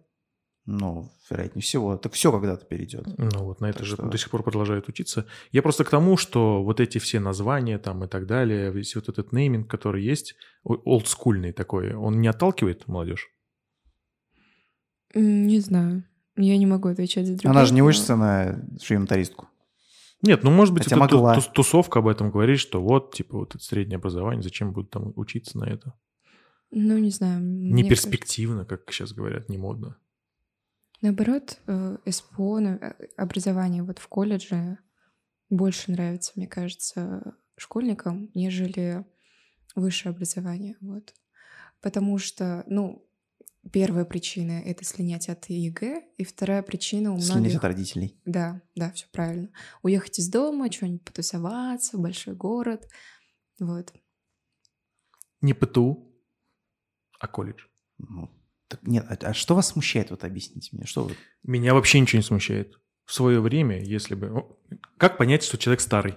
[0.65, 1.97] Ну, вероятнее всего.
[1.97, 3.07] Так все когда-то перейдет.
[3.19, 4.07] Ну вот на это так же что...
[4.07, 5.27] до сих пор продолжают учиться.
[5.51, 9.09] Я просто к тому, что вот эти все названия там и так далее, весь вот
[9.09, 13.29] этот нейминг, который есть, олдскульный такой, он не отталкивает молодежь?
[15.15, 16.05] Не знаю.
[16.37, 17.51] Я не могу отвечать за других.
[17.51, 19.49] Она же не учится на швеймотаристку.
[20.23, 21.41] Нет, ну может быть, Хотя это могла.
[21.41, 25.59] тусовка об этом говорит, что вот, типа, вот это среднее образование, зачем будут там учиться
[25.59, 25.95] на это?
[26.73, 27.41] Ну, не знаю.
[27.43, 28.77] Не перспективно, кажется.
[28.77, 29.99] как сейчас говорят, не модно.
[31.03, 34.79] Наоборот, э, СПО, э, образование вот в колледже
[35.51, 39.05] больше нравится, мне кажется, школьникам, нежели
[39.75, 40.77] высшее образование.
[40.81, 41.13] Вот.
[41.83, 43.07] Потому что, ну,
[43.71, 47.33] первая причина— это слинять от ЕГЭ, и вторая причина у многих...
[47.33, 48.21] Слинять от родителей.
[48.25, 49.51] Да, да, все правильно.
[49.83, 52.89] Уехать из дома, что-нибудь потусоваться, большой город,
[53.59, 53.93] вот.
[55.43, 56.12] Не ПТУ,
[57.23, 57.63] а колледж.
[57.99, 58.29] Ну,
[58.67, 60.11] так нет, а, а что вас смущает?
[60.11, 61.15] Вот объясните мне, что вы...
[61.45, 62.81] Меня вообще ничего не смущает.
[63.05, 64.45] В свое время, если бы...
[64.99, 66.17] Как понять, что человек старый?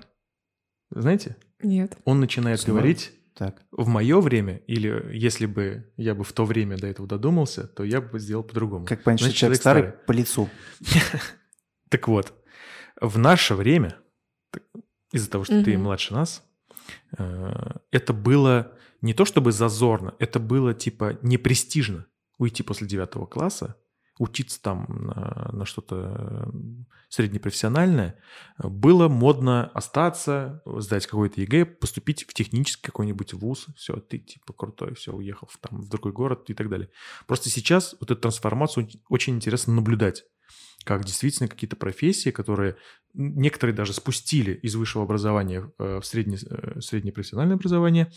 [0.90, 1.38] Знаете?
[1.62, 1.98] Нет.
[2.06, 2.80] Он начинает Снова?
[2.80, 3.14] говорить...
[3.36, 3.64] Так.
[3.70, 7.84] В мое время, или если бы я бы в то время до этого додумался, то
[7.84, 8.86] я бы сделал по-другому.
[8.86, 10.50] Как понять, Значит, что человек, человек старый, старый по лицу?
[11.90, 12.34] Так вот,
[13.00, 13.98] в наше время,
[15.12, 16.44] из-за того, что ты младше нас,
[17.18, 17.54] э,
[17.92, 18.75] это было
[19.06, 22.08] не то чтобы зазорно, это было типа непрестижно
[22.40, 23.76] уйти после девятого класса,
[24.18, 26.52] учиться там на, на что-то
[27.10, 28.18] среднепрофессиональное,
[28.58, 34.96] было модно остаться, сдать какой-то ЕГЭ, поступить в технический какой-нибудь вуз, все, ты типа крутой,
[34.96, 36.90] все, уехал в, там, в другой город и так далее.
[37.28, 40.24] Просто сейчас вот эту трансформацию очень интересно наблюдать.
[40.86, 42.78] Как действительно какие-то профессии, которые
[43.14, 48.12] некоторые даже спустили из высшего образования э, в среднее, э, среднее профессиональное образование,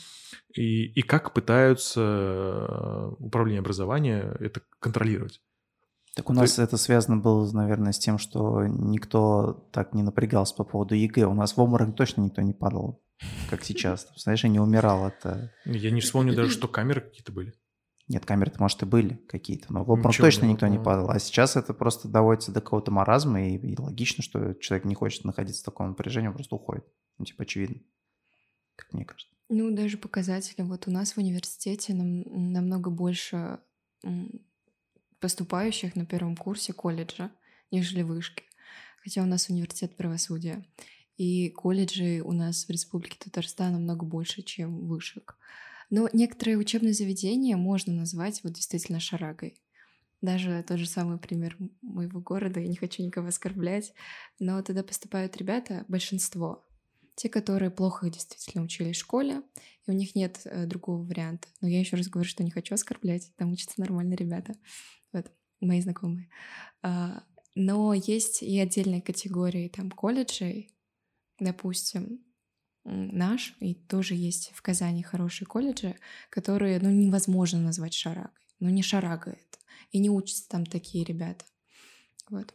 [0.55, 5.41] и, и как пытаются э, управление образования это контролировать.
[6.15, 6.63] Так у нас Ты...
[6.63, 11.27] это связано было, наверное, с тем, что никто так не напрягался по поводу ЕГЭ.
[11.27, 13.03] У нас в обморок точно никто не падал,
[13.49, 14.09] как сейчас.
[14.17, 15.25] Знаешь, я не умирал от...
[15.65, 17.55] Я не вспомню даже, что камеры какие-то были.
[18.09, 21.11] Нет, камеры-то, может, и были какие-то, но в обморок точно не никто не падал.
[21.11, 25.25] А сейчас это просто доводится до какого-то маразма, и, и логично, что человек не хочет
[25.25, 26.87] находиться в таком напряжении, он просто уходит.
[27.19, 27.81] Ну, типа, очевидно,
[28.77, 29.35] как мне кажется.
[29.51, 30.63] Ну, даже показатели.
[30.63, 33.61] Вот у нас в университете нам, намного больше
[35.21, 37.31] поступающих на первом курсе колледжа,
[37.71, 38.45] нежели вышки.
[39.03, 40.65] Хотя у нас университет правосудия.
[41.17, 45.37] И колледжи у нас в Республике Татарстан намного больше, чем вышек.
[45.91, 49.61] Но некоторые учебные заведения можно назвать вот действительно шарагой.
[50.21, 53.93] Даже тот же самый пример моего города, я не хочу никого оскорблять,
[54.39, 56.67] но туда поступают ребята, большинство,
[57.15, 59.43] те, которые плохо действительно учились в школе,
[59.87, 61.49] и у них нет э, другого варианта.
[61.61, 64.55] Но я еще раз говорю, что не хочу оскорблять, там учатся нормальные ребята,
[65.13, 66.29] вот, мои знакомые.
[66.83, 67.23] А,
[67.55, 70.71] но есть и отдельные категории там колледжей,
[71.41, 72.25] допустим,
[72.89, 75.97] наш, и тоже есть в Казани хорошие колледжи,
[76.31, 78.31] которые, ну, невозможно назвать шарагой.
[78.61, 79.59] Ну, не шарага это.
[79.93, 81.45] И не учатся там такие ребята.
[82.29, 82.55] Вот.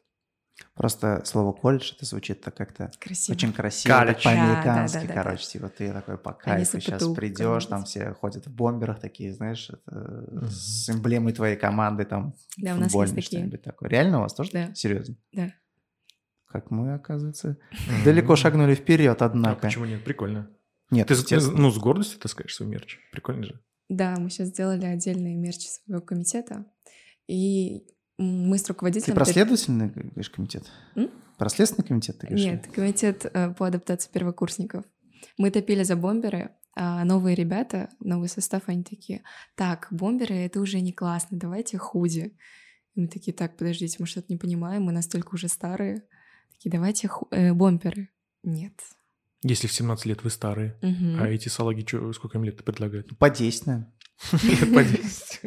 [0.76, 3.36] Просто слово колледж это звучит так как-то красиво.
[3.36, 4.14] очень красиво, колледж.
[4.14, 5.50] так по-американски, да, да, да, короче, да.
[5.50, 9.82] типа ты такой по кайфу сейчас придешь, там все ходят в бомберах такие, знаешь, это,
[9.92, 10.50] mm-hmm.
[10.50, 12.36] с эмблемой твоей команды там.
[12.58, 13.50] Да, у нас есть такие.
[13.58, 13.90] такое.
[13.90, 14.52] Реально у вас тоже?
[14.52, 14.74] Да.
[14.74, 15.16] Серьезно?
[15.32, 15.54] Да.
[16.54, 17.58] Как мы, оказывается,
[18.06, 19.62] далеко шагнули вперед, А однако.
[19.62, 20.04] почему нет?
[20.04, 20.52] Прикольно.
[20.92, 23.00] Нет, Ты, ну, с гордостью таскаешь свой мерч.
[23.12, 23.60] Прикольно же.
[23.90, 26.66] Да, мы сейчас сделали отдельный мерч своего комитета,
[27.28, 27.88] и
[28.20, 29.14] мы с руководителем...
[29.14, 30.72] Ты про следовательный, говоришь, комитет?
[30.96, 31.10] М?
[31.40, 32.46] Про следственный комитет ты говоришь?
[32.46, 34.86] Нет, комитет э, по адаптации первокурсников.
[35.40, 39.24] Мы топили за бомберы, а новые ребята, новый состав, они такие,
[39.56, 42.38] так, бомберы— это уже не классно, давайте худи.
[42.94, 46.04] И мы такие, так, подождите, мы что-то не понимаем, мы настолько уже старые.
[46.54, 48.10] Такие, давайте ху- э, бомберы.
[48.44, 48.74] Нет.
[49.44, 51.22] Если в 17 лет вы старые, Мгм.
[51.22, 53.18] а эти салаги, чё, сколько им лет предлагают?
[53.18, 53.94] По 10, наверное.
[54.44, 55.42] Нет, по 10.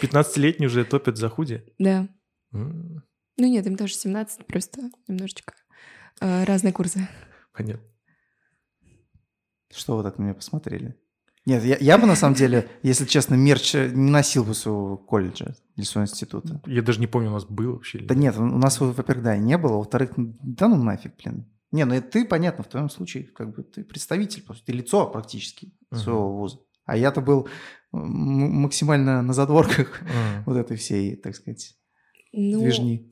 [0.00, 1.64] 15-летние уже топят за худи.
[1.78, 2.08] Да.
[2.52, 3.02] Ну
[3.36, 5.54] нет, им тоже 17, просто немножечко
[6.20, 7.08] э, разные курсы.
[7.52, 7.84] Понятно.
[9.72, 10.96] Что вы так на меня посмотрели?
[11.46, 15.54] Нет, я, я бы на самом деле, если честно, мерч не носил бы своего колледжа
[15.76, 16.62] или своего института.
[16.66, 17.98] Я даже не помню, у нас был вообще.
[17.98, 21.46] Да нет, у нас, во-первых, да, и не было, во-вторых, да ну нафиг, блин.
[21.70, 25.06] Не, ну это ты, понятно, в твоем случае, как бы ты представитель, просто, ты лицо
[25.06, 26.00] практически Мгм.
[26.00, 26.60] своего вуза.
[26.86, 27.48] А я-то был
[27.92, 30.44] м- максимально на задворках М.
[30.46, 31.74] вот этой всей, так сказать,
[32.32, 33.10] Ну, движни.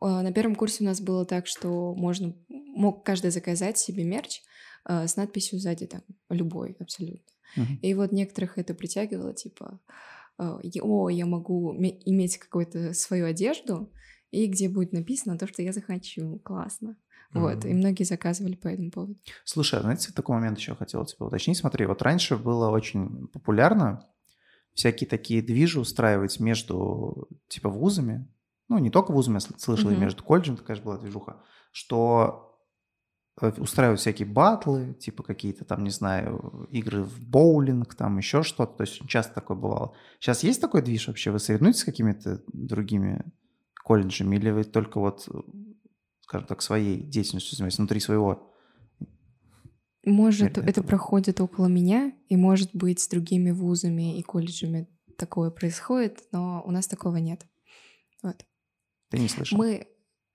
[0.00, 4.40] А, На первом курсе у нас было так, что можно мог каждый заказать себе мерч
[4.84, 7.24] а, с надписью сзади там любой абсолютно.
[7.54, 7.78] Мгм.
[7.82, 9.78] И вот некоторых это притягивало, типа,
[10.62, 13.92] е- о, я могу ме- иметь какую-то свою одежду,
[14.30, 16.96] и где будет написано то, что я захочу, классно.
[17.32, 19.16] Вот, и многие заказывали по этому поводу.
[19.44, 21.58] Слушай, а знаете, такой момент еще хотел тебя уточнить.
[21.58, 24.06] Смотри, вот раньше было очень популярно
[24.72, 28.26] всякие такие движи устраивать между, типа, вузами.
[28.68, 30.02] Ну, не только вузами, я сл- слышал, и Мгм.
[30.04, 32.55] между колледжем такая же была движуха, что э,
[33.40, 38.78] устраивают всякие батлы, типа какие-то там, не знаю, игры в боулинг, там еще что-то.
[38.78, 39.94] То есть часто такое бывало.
[40.20, 41.30] Сейчас есть такой движ вообще?
[41.30, 43.24] Вы соревнуетесь с какими-то другими
[43.84, 44.36] колледжами?
[44.36, 45.38] Или вы только вот, э,
[46.22, 48.50] скажем так, своей деятельностью занимаетесь, внутри своего
[50.04, 55.50] Может, Наверное, это проходит около меня, и, может быть, с другими вузами и колледжами такое
[55.50, 57.46] происходит, но у нас такого нет.
[58.22, 58.44] Вот.
[59.10, 59.58] Ты не слышал?
[59.58, 59.88] Мы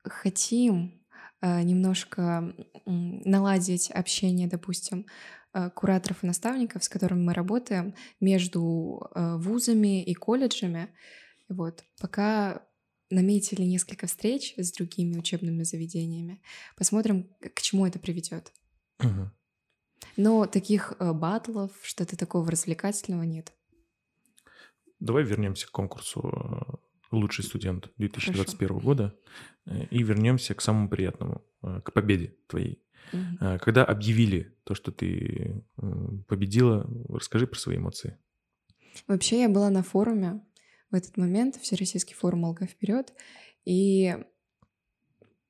[0.04, 1.01] хотим э,
[1.42, 2.54] немножко
[2.86, 5.06] м, наладить общение, допустим,
[5.54, 10.90] э, кураторов и наставников, с которыми мы работаем, между э, вузами и колледжами.
[11.50, 11.84] Вот.
[12.00, 12.64] Пока
[13.10, 16.42] наметили несколько встреч с другими учебными заведениями.
[16.78, 18.54] Посмотрим, к чему это приведет.
[20.18, 23.52] Но таких батлов, что-то такого развлекательного нет.
[25.00, 26.80] Давай вернемся к конкурсу
[27.12, 29.16] «Лучший студент 2021 года»
[29.66, 32.84] э, и вернемся к самому приятному, э, к победе твоей.
[33.14, 35.64] Э, Когда объявили то, что ты
[36.28, 38.18] победила, расскажи про свои эмоции.
[39.08, 40.42] Вообще я была на форуме
[40.90, 43.14] в этот момент, Всероссийский форум «Алга вперед»,
[43.66, 44.18] и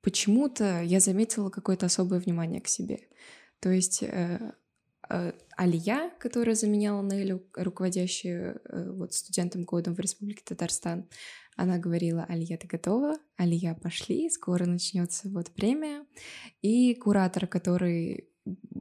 [0.02, 3.00] почему-то я заметила какое-то особое внимание к себе.
[3.60, 4.54] То есть э,
[5.58, 11.08] Алия, которая заменяла Нелю, руководящая э, вот студентом годом в Республике Татарстан,
[11.56, 13.17] она говорила, Алия, ты готова?
[13.38, 16.06] Алия, пошли, скоро начнется вот премия.
[16.62, 18.30] И куратор, который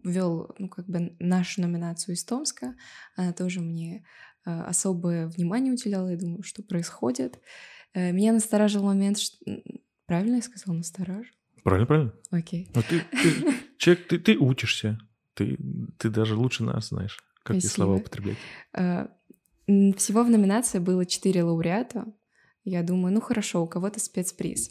[0.04, 2.76] вел, ну, как бы нашу номинацию из Томска,
[3.16, 4.06] она тоже мне
[4.46, 7.40] э, особое внимание уделяла, я думаю, что происходит.
[7.92, 9.36] Э, меня настораживал момент, что...
[10.06, 11.36] Правильно я сказала, настораживал?
[11.62, 12.14] Правильно, правильно.
[12.30, 12.70] Окей.
[12.74, 14.98] Ну, ты, ты, человек, ты, ты учишься,
[15.34, 15.58] ты,
[15.98, 18.36] ты даже лучше нас знаешь, как эти слова употреблять.
[18.74, 19.08] Э,
[19.66, 22.06] всего в номинации было четыре лауреата.
[22.64, 24.70] Я думаю, ну хорошо, у кого-то спецприз.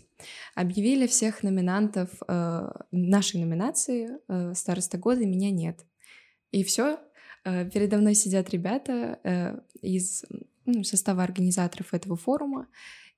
[0.56, 5.86] Объявили всех номинантов э, нашей номинации э, «Староста года», меня нет.
[6.52, 7.00] И все.
[7.46, 10.26] Э, передо мной сидят ребята э, из
[10.66, 12.68] ну, состава организаторов этого форума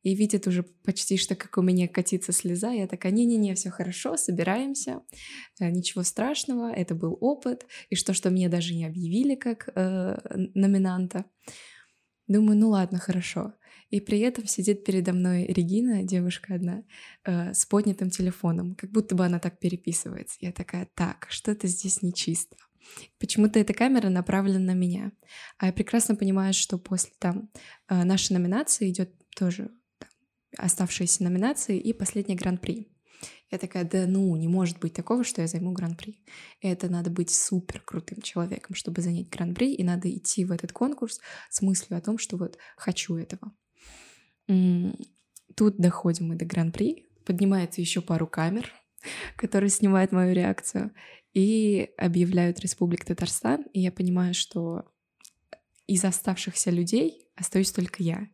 [0.03, 2.71] и видят уже почти что, как у меня катится слеза.
[2.71, 5.01] Я такая, не-не-не, все хорошо, собираемся,
[5.59, 10.17] э, ничего страшного, это был опыт, и что, что меня даже не объявили как э,
[10.55, 11.25] номинанта.
[12.27, 13.53] Думаю, ну ладно, хорошо.
[13.89, 16.83] И при этом сидит передо мной Регина, девушка одна,
[17.25, 20.37] э, с поднятым телефоном, как будто бы она так переписывается.
[20.39, 22.55] Я такая, так, что-то здесь нечисто.
[23.19, 25.11] Почему-то эта камера направлена на меня.
[25.57, 27.49] А я прекрасно понимаю, что после там
[27.89, 29.69] э, нашей номинации идет тоже
[30.57, 32.87] оставшиеся номинации и последний гран-при.
[33.51, 36.23] Я такая, да ну, не может быть такого, что я займу гран-при.
[36.61, 41.19] Это надо быть супер крутым человеком, чтобы занять гран-при, и надо идти в этот конкурс
[41.49, 43.51] с мыслью о том, что вот хочу этого.
[44.47, 48.71] Тут доходим мы до гран-при, поднимается еще пару камер,
[49.35, 50.91] которые снимают мою реакцию,
[51.33, 54.85] и объявляют Республику Татарстан, и я понимаю, что
[55.87, 58.27] из оставшихся людей остаюсь только я.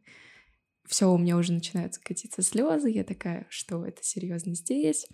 [0.87, 5.07] Все, у меня уже начинаются катиться слезы, я такая, что это серьезно здесь.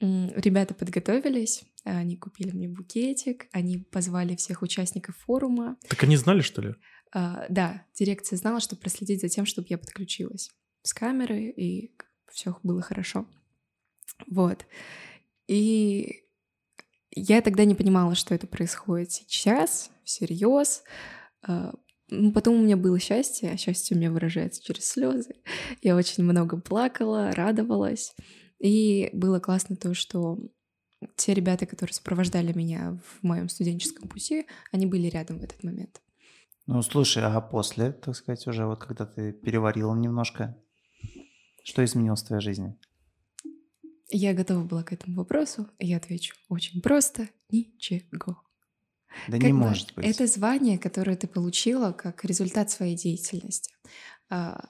[0.00, 5.76] Ребята подготовились, они купили мне букетик, они позвали всех участников форума.
[5.88, 6.74] Так они знали, что ли?
[7.14, 10.50] Uh, да, дирекция знала, чтобы проследить за тем, чтобы я подключилась
[10.82, 11.92] с камеры, и
[12.30, 13.26] все было хорошо.
[14.28, 14.64] Вот.
[15.48, 16.22] И
[17.10, 20.84] я тогда не понимала, что это происходит сейчас, всерьез.
[22.10, 25.36] Uh, потом у меня было счастье, а счастье у меня выражается через слезы.
[25.82, 28.14] Я очень много плакала, радовалась.
[28.58, 30.38] И было классно то, что
[31.16, 36.00] те ребята, которые сопровождали меня в моем студенческом пути, они были рядом в этот момент.
[36.66, 40.56] Ну, слушай, а после, так сказать, уже вот когда ты переварила немножко,
[41.64, 42.76] что изменилось в твоей жизни?
[44.10, 48.42] Я готова была к этому вопросу, и я отвечу очень просто— ничего.
[49.28, 50.06] Да как не бы, может быть.
[50.06, 53.72] Это звание, которое ты получила как результат своей деятельности.
[54.28, 54.68] А,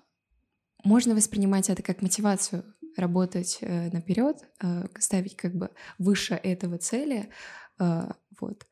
[0.85, 2.65] можно воспринимать это как мотивацию
[2.97, 7.31] работать э, наперед, э, ставить как бы выше этого цели,
[7.79, 8.09] э,
[8.41, 8.67] вот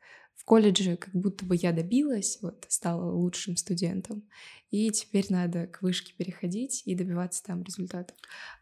[0.49, 4.27] колледже как будто бы я добилась, вот, стала лучшим студентом,
[4.71, 8.17] и теперь надо к вышке переходить и добиваться там результатов.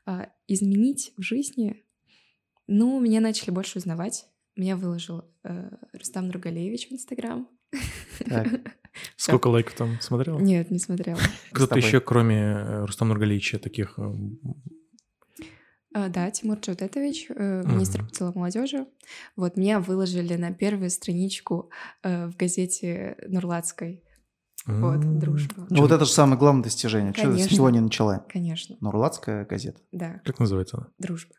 [0.05, 1.85] А изменить в жизни,
[2.67, 4.25] ну, меня начали больше узнавать.
[4.57, 7.47] Меня выложил э, Рустам Нургалеевич в Инстаграм.
[9.15, 10.39] Сколько лайков там смотрел?
[10.39, 11.19] Нет, не смотрела.
[11.51, 14.13] Кто-то еще, кроме э, Рустама Нургалеевича, таких э,
[15.93, 18.85] а, да, Тимур Джавдетович, э, министр по делам молодежи.
[19.35, 21.71] Вот меня выложили на первую страничку
[22.03, 24.03] э, в газете Нурлатской.
[24.65, 25.65] Вот, дружба.
[25.69, 27.13] Ну, вот это же самое главное достижение.
[27.13, 28.25] Что ты с него не начала?
[28.29, 28.75] Конечно.
[28.81, 29.81] Нурлатская газета.
[29.91, 30.21] Да.
[30.25, 30.87] Как называется она?
[30.97, 31.35] Дружба.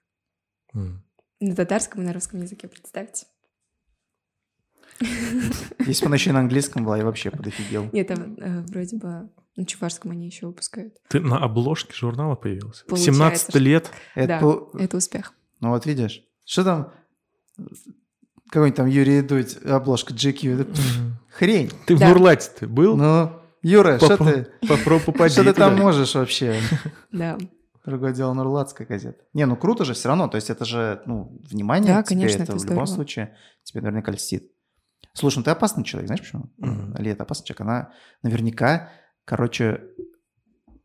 [1.41, 3.27] На татарском и на русском языке, представьте.
[5.87, 7.89] Если бы она еще и на английском была, я вообще подофигел.
[7.93, 10.95] Нет, там э, вроде бы на Чувашском они еще выпускают.
[11.09, 12.85] Ты на обложке журнала появился?
[12.85, 13.91] Получается, 17 лет?
[14.15, 15.33] Это, да, это успех.
[15.61, 16.93] Ну вот видишь, что там
[18.51, 20.63] какой-нибудь там Юрий Дудь, обложка GQ.
[20.63, 20.73] Угу.
[21.31, 21.71] Хрень.
[21.87, 22.07] Ты да.
[22.07, 22.97] в Нурлате ты был?
[22.97, 24.49] Ну, Юра, что ты?
[24.67, 26.61] Попробуй попади Что ты там можешь вообще?
[27.13, 27.39] Да.
[27.89, 29.25] Другое дело Нурлатская газета.
[29.33, 30.29] Не, ну круто же все равно.
[30.29, 33.81] То есть это же, ну, внимание да, тебе конечно, это, это в любом случае тебе
[33.81, 34.53] наверняка льстит.
[35.15, 36.51] Слушай, ну ты опасный человек, знаешь почему?
[36.61, 36.97] Mm-hmm.
[36.97, 37.61] Али это опасный человек.
[37.63, 38.91] Она наверняка
[39.29, 39.83] Короче,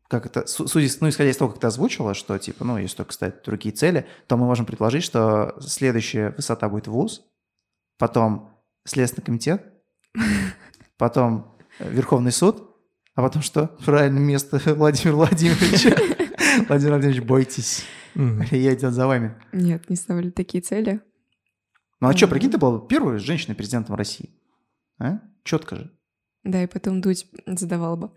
[0.06, 3.14] как это, судя, ну, исходя из того, как ты озвучила, что, типа, ну, если только
[3.14, 7.22] ставить другие цели, то мы можем предложить, что следующая высота будет ВУЗ,
[7.96, 8.50] потом
[8.86, 9.64] Следственный комитет,
[10.98, 12.68] потом Верховный суд,
[13.14, 13.68] а потом что?
[13.82, 16.13] Правильное место Владимир Владимирович.
[16.68, 17.84] Владимир Владимирович, бойтесь.
[18.14, 19.34] Я идет за вами.
[19.52, 21.00] Нет, не ставили такие цели.
[22.00, 24.30] Ну а что, прикинь, ты была первой женщиной-президентом России.
[24.98, 25.20] А?
[25.42, 25.90] Четко же.
[26.44, 28.10] Да, и потом Дудь задавал бы.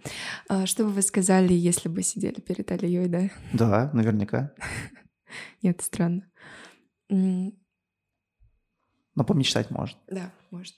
[0.50, 3.30] А что бы вы сказали, если бы сидели перед Алией, да?
[3.54, 4.54] Да, наверняка.
[5.62, 6.30] Нет, странно.
[7.10, 7.54] Но
[9.26, 9.98] помечтать может.
[10.08, 10.76] Да, может.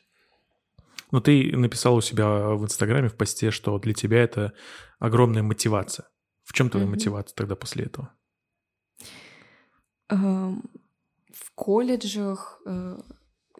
[1.11, 4.53] Но ты написал у себя в Инстаграме в посте, что для тебя это
[4.99, 6.07] огромная мотивация.
[6.49, 6.89] В чем твоя mm-hmm.
[6.89, 8.11] мотивация тогда после этого?
[10.11, 10.67] Um,
[11.31, 12.97] в колледжах, э,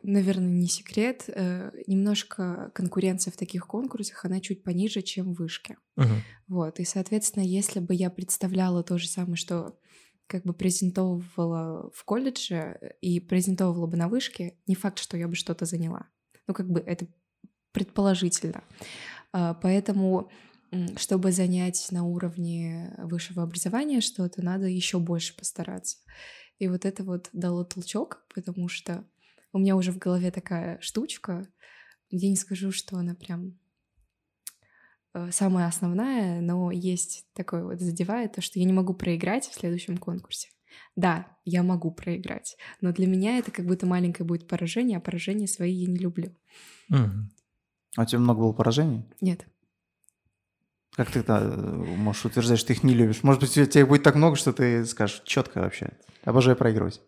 [0.01, 5.77] наверное, не секрет, э, немножко конкуренция в таких конкурсах, она чуть пониже, чем в вышке.
[5.99, 6.17] Uh-huh.
[6.47, 9.77] Вот, и, соответственно, если бы я представляла то же самое, что
[10.25, 15.35] как бы презентовывала в колледже и презентовывала бы на вышке, не факт, что я бы
[15.35, 16.07] что-то заняла.
[16.47, 17.05] Ну, как бы это
[17.71, 18.63] предположительно.
[19.31, 20.31] А, поэтому,
[20.97, 25.97] чтобы занять на уровне высшего образования что-то, надо еще больше постараться.
[26.57, 29.05] И вот это вот дало толчок, потому что
[29.53, 31.47] у меня уже в голове такая штучка.
[32.09, 33.57] Я не скажу, что она прям
[35.13, 39.53] Э, самая основная, но есть такое вот задевает, то, что я не могу проиграть в
[39.53, 40.49] следующем конкурсе.
[40.95, 45.47] Да, я могу проиграть, но для меня это как будто маленькое будет поражение, а поражения
[45.47, 46.35] свои я не люблю.
[46.89, 47.09] Угу.
[47.97, 49.03] А у тебя много было поражений?
[49.19, 49.47] Нет.
[50.95, 51.55] Как ты э,
[51.97, 53.23] можешь утверждать, что ты их не любишь?
[53.23, 55.91] Может быть, тебя будет так много, что ты скажешь четко вообще.
[56.23, 57.01] Обожаю проигрывать.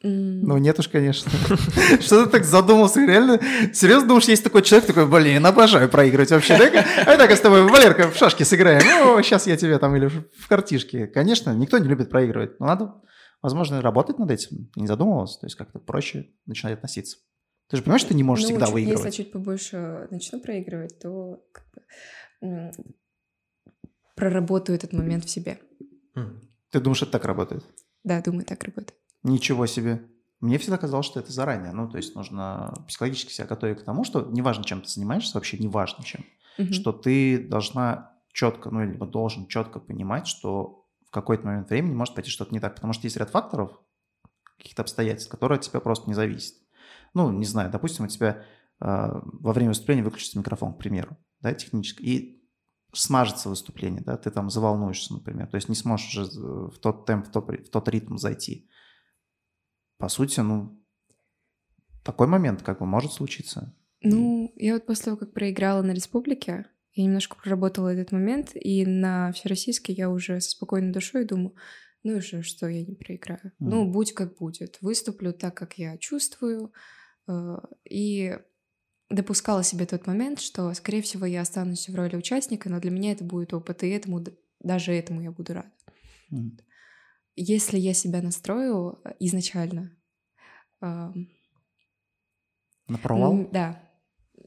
[0.00, 1.30] Ну, нет уж, конечно.
[2.00, 3.04] Что ты так задумался?
[3.04, 3.40] Реально?
[3.72, 6.54] Серьезно думаешь, есть такой человек, такой, блин, обожаю проигрывать вообще.
[6.54, 8.80] А так с тобой, Валерка, в шашки сыграем.
[8.84, 11.08] Ну, сейчас я тебе там или в картишке.
[11.08, 12.60] Конечно, никто не любит проигрывать.
[12.60, 12.94] Но надо,
[13.42, 14.70] возможно, работать над этим.
[14.76, 15.40] не задумывался.
[15.40, 17.16] То есть как-то проще начинать относиться.
[17.68, 19.04] Ты же понимаешь, что ты не можешь ну, всегда чуть, выигрывать?
[19.04, 21.82] Если чуть побольше начну проигрывать, то как бы,
[24.14, 25.60] проработаю этот момент в себе.
[26.70, 27.64] Ты думаешь, это так работает?
[28.04, 28.98] Да, думаю, так работает.
[29.22, 30.08] Ничего себе.
[30.40, 31.72] Мне всегда казалось, что это заранее.
[31.72, 35.58] Ну, то есть нужно психологически себя готовить к тому, что неважно, чем ты занимаешься, вообще
[35.58, 36.24] неважно чем,
[36.58, 36.72] угу.
[36.72, 42.14] что ты должна четко, ну, либо должен четко понимать, что в какой-то момент времени может
[42.14, 42.74] пойти что-то не так.
[42.74, 43.80] Потому что есть ряд факторов,
[44.58, 46.54] каких-то обстоятельств, которые от тебя просто не зависят.
[47.14, 48.44] Ну, не знаю, допустим, у тебя
[48.80, 52.48] во время выступления выключится микрофон, к примеру, да, технически, и
[52.92, 56.24] смажется выступление, да, ты там заволнуешься, например, то есть не сможешь уже
[56.70, 58.68] в тот темп, в тот, в тот ритм зайти
[59.98, 60.80] по сути, ну,
[62.04, 63.74] такой момент как бы может случиться.
[64.00, 68.86] Ну, я вот после того, как проиграла на республике, я немножко проработала этот момент, и
[68.86, 71.54] на всероссийский я уже со спокойной душой думаю,
[72.04, 73.40] ну и что, что я не проиграю.
[73.44, 73.50] Mm.
[73.58, 74.78] Ну, будь как будет.
[74.80, 76.72] Выступлю так, как я чувствую.
[77.26, 78.38] Э, и
[79.10, 83.12] допускала себе тот момент, что, скорее всего, я останусь в роли участника, но для меня
[83.12, 84.24] это будет опыт, и этому,
[84.60, 85.72] даже этому я буду рада.
[86.32, 86.58] Mm
[87.38, 89.96] если я себя настрою э, изначально...
[90.82, 91.10] Э,
[92.88, 93.48] На провал?
[93.52, 93.80] Да.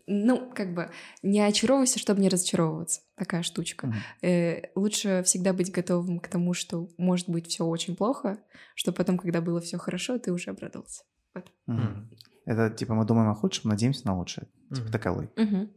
[0.08, 0.92] Ну, как бы
[1.22, 3.02] не очаровывайся, чтобы не разочаровываться.
[3.16, 3.88] Такая штучка.
[3.88, 4.28] Mm-hmm.
[4.28, 8.40] Э, лучше всегда быть готовым к тому, что может быть все очень плохо,
[8.76, 11.04] что потом, когда было все хорошо, ты уже обрадовался.
[11.34, 11.52] Вот.
[11.68, 12.18] Mm-hmm.
[12.46, 14.48] Это типа мы думаем о худшем, надеемся на лучшее.
[14.48, 14.76] Mm-hmm.
[14.76, 15.26] Типа таковой.
[15.36, 15.74] Mm-hmm.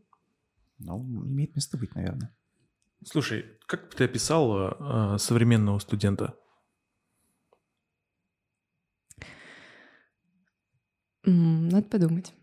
[0.78, 2.34] Ну, имеет место быть, наверное.
[3.05, 6.34] Слушай, как бы ты описал э, современного студента?
[11.24, 12.34] Надо подумать.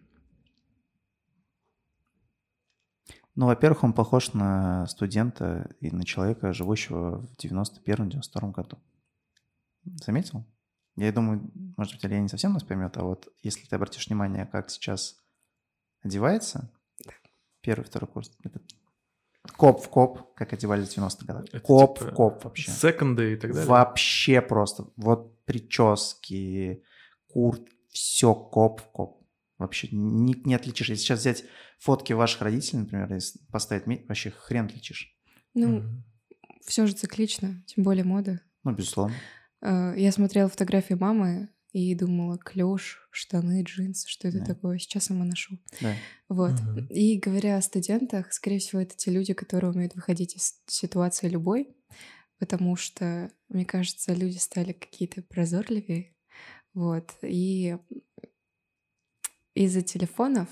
[3.35, 8.77] Ну, во-первых, он похож на студента и на человека, живущего в 91-92 году.
[9.83, 10.45] Заметил?
[10.95, 14.45] Я думаю, может быть, Илья не совсем нас поймет, а вот если ты обратишь внимание,
[14.45, 15.17] как сейчас
[16.01, 16.71] одевается,
[17.61, 18.61] первый, второй курс, это
[19.55, 21.45] коп в коп, как одевались в 90-х годах.
[21.45, 22.71] Это коп типа в коп вообще.
[22.71, 23.67] Секонды и так далее?
[23.67, 24.87] Вообще просто.
[24.97, 26.83] Вот прически,
[27.27, 29.23] куртки, все коп в коп.
[29.57, 30.89] Вообще не, не отличишь.
[30.89, 31.43] Если сейчас взять
[31.79, 33.19] фотки ваших родителей, например, и
[33.51, 35.15] поставить, вообще хрен отличишь.
[35.53, 36.01] Ну, mm-hmm.
[36.65, 38.41] все же циклично, тем более мода.
[38.63, 39.15] Ну, безусловно.
[39.61, 44.45] Э, я смотрела фотографии мамы и думала, клеш, штаны, джинсы, что это да.
[44.45, 44.77] такое?
[44.77, 45.57] Сейчас сама ношу.
[45.79, 45.95] Да.
[46.27, 46.53] Вот.
[46.53, 46.87] Угу.
[46.89, 51.75] И говоря о студентах, скорее всего, это те люди, которые умеют выходить из ситуации любой,
[52.39, 56.15] потому что, мне кажется, люди стали какие-то прозорливее,
[56.73, 57.11] вот.
[57.21, 57.77] И
[59.53, 60.47] из-за телефонов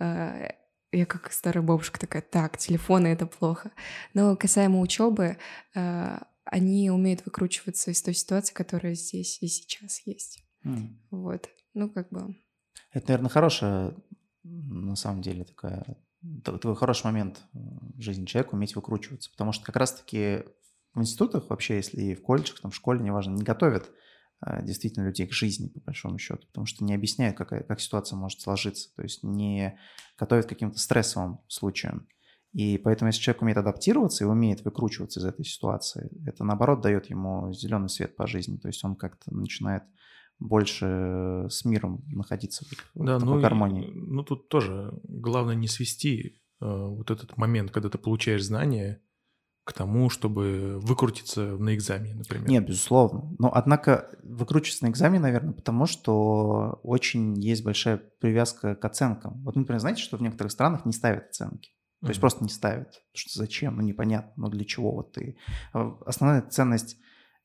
[0.00, 0.48] э,
[0.92, 3.70] я как старая бабушка такая, так, телефоны это плохо.
[4.12, 5.38] Но касаемо учебы,
[5.74, 6.18] э,
[6.54, 10.44] они умеют выкручиваться из той ситуации, которая здесь и сейчас есть.
[10.64, 10.96] Mm.
[11.10, 11.48] Вот.
[11.74, 12.36] Ну, как бы.
[12.92, 13.96] Это, наверное, хорошая,
[14.44, 15.84] на самом деле, такая
[16.44, 19.30] такой хороший момент в жизни человека уметь выкручиваться.
[19.32, 20.44] Потому что как раз-таки
[20.94, 23.90] в институтах вообще, если и в колледжах, там в школе, неважно, не готовят
[24.40, 28.16] а, действительно людей к жизни, по большому счету, потому что не объясняют, как, как ситуация
[28.16, 29.76] может сложиться, то есть не
[30.16, 32.06] готовят к каким-то стрессовым случаям.
[32.54, 37.10] И поэтому, если человек умеет адаптироваться и умеет выкручиваться из этой ситуации, это, наоборот, дает
[37.10, 39.82] ему зеленый свет по жизни, то есть он как-то начинает
[40.38, 43.90] больше с миром находиться в Да, такой ну, и- гармонии.
[43.92, 49.00] ну тут тоже главное не свести э, вот этот момент, когда ты получаешь знания,
[49.64, 52.48] к тому, чтобы выкрутиться на экзамене, например.
[52.50, 53.34] Нет, безусловно.
[53.38, 59.42] Но, однако, выкручиваться на экзамене, наверное, потому что очень есть большая привязка к оценкам.
[59.42, 61.70] Вот, например, знаете, что в некоторых странах не ставят оценки?
[62.04, 63.02] То есть просто не ставят.
[63.12, 63.76] Что зачем?
[63.76, 64.32] Ну, непонятно.
[64.36, 65.36] Ну, для чего вот ты?
[65.72, 66.96] А Основная ценность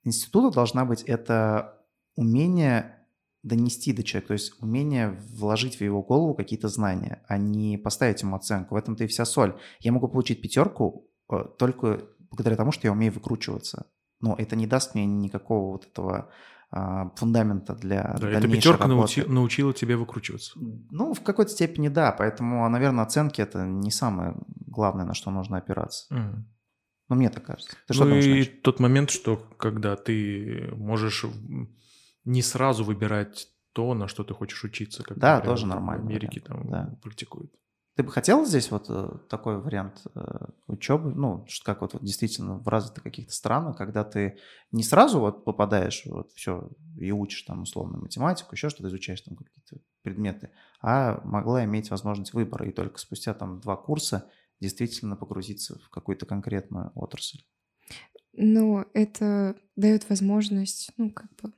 [0.03, 1.80] института должна быть это
[2.16, 2.95] умение
[3.41, 8.22] донести до человека, то есть умение вложить в его голову какие-то знания, а не поставить
[8.22, 8.76] ему оценку.
[8.76, 9.57] В этом-то и вся соль.
[9.80, 13.88] Я могу получить пятерку э, только благодаря тому, что я умею выкручиваться.
[14.20, 16.30] Но это не даст мне никакого вот этого
[16.72, 19.22] фундамента для Да, эта дальнейшей пятерка работы.
[19.22, 20.53] научи- научила тебя выкручиваться.
[20.91, 24.36] Ну, в какой-то степени да, поэтому, наверное, оценки это не самое
[24.67, 26.13] главное, на что нужно опираться.
[26.13, 26.47] Мгм.
[27.09, 27.72] Ну, мне так кажется.
[27.88, 28.51] Ты ну думаешь, и Надя?
[28.61, 31.26] тот момент, что когда ты можешь
[32.24, 35.89] не сразу выбирать то, на что ты хочешь учиться, как Да, например, тоже вот в
[35.89, 36.99] Америке вариант, там да.
[37.01, 37.51] практикуют.
[38.00, 42.66] Ты бы хотел здесь вот э, такой вариант э, учебы, ну, как вот, действительно в
[42.66, 44.38] развитых каких-то странах, когда ты
[44.72, 49.36] не сразу вот попадаешь вот все и учишь там условно математику, еще что-то изучаешь там
[49.36, 50.50] какие-то предметы,
[50.82, 54.32] а могла иметь возможность выбора и только спустя там два курса
[54.62, 57.41] действительно погрузиться в какую-то конкретную отрасль.
[58.32, 61.52] Но это дает возможность, ну, как бы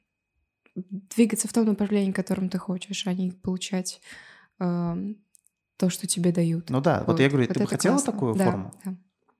[0.73, 4.01] двигаться в том направлении, которым ты хочешь, а не получать
[4.57, 5.23] эм,
[5.81, 6.69] то, что тебе дают.
[6.69, 8.13] Ну да, вот, я говорю, вот ты бы хотела классно.
[8.13, 8.73] такую Да, форму?
[8.85, 8.95] да.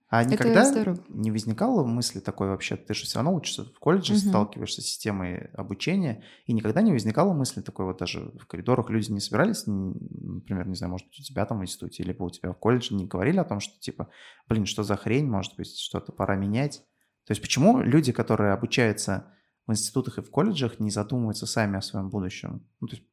[0.10, 0.70] А никогда
[1.08, 2.76] не возникало мысли такой вообще?
[2.76, 4.20] Ты же все равно учишься в колледже, Мгм.
[4.20, 9.10] сталкиваешься с системой обучения, и никогда не возникало мысли такой вот даже в коридорах люди
[9.12, 12.52] не собирались, например, не знаю, может быть, у тебя там в институте, либо у тебя
[12.52, 14.10] в колледже не говорили о том, что типа,
[14.50, 16.84] блин, что за хрень, может быть, что-то пора менять.
[17.26, 19.32] То есть почему люди, которые обучаются
[19.66, 22.68] в институтах и в колледжах, не задумываются сами о своем будущем?
[22.82, 23.08] Ну, то есть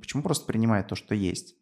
[0.00, 1.56] почему просто принимают то, что есть?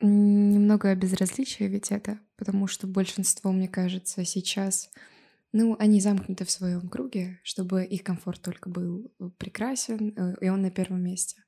[0.00, 4.90] Немного безразличия ведь это, потому что большинство, мне кажется, сейчас,
[5.52, 10.48] ну, они замкнуты в своем круге, чтобы их комфорт только был э, прекрасен, э, и
[10.48, 11.42] он на первом месте.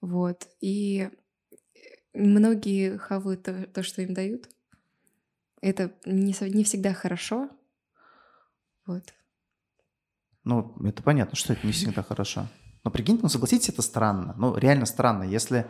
[0.00, 0.48] Вот.
[0.62, 1.56] И э,
[2.14, 4.48] многие хавают то, то, что им дают.
[5.60, 7.50] Это не, не всегда хорошо.
[8.86, 9.12] Вот.
[10.44, 12.48] Ну, это понятно, что это не всегда хорошо.
[12.82, 14.34] Но прикиньте, ну согласитесь, это странно.
[14.38, 15.24] Ну, реально странно.
[15.24, 15.66] Если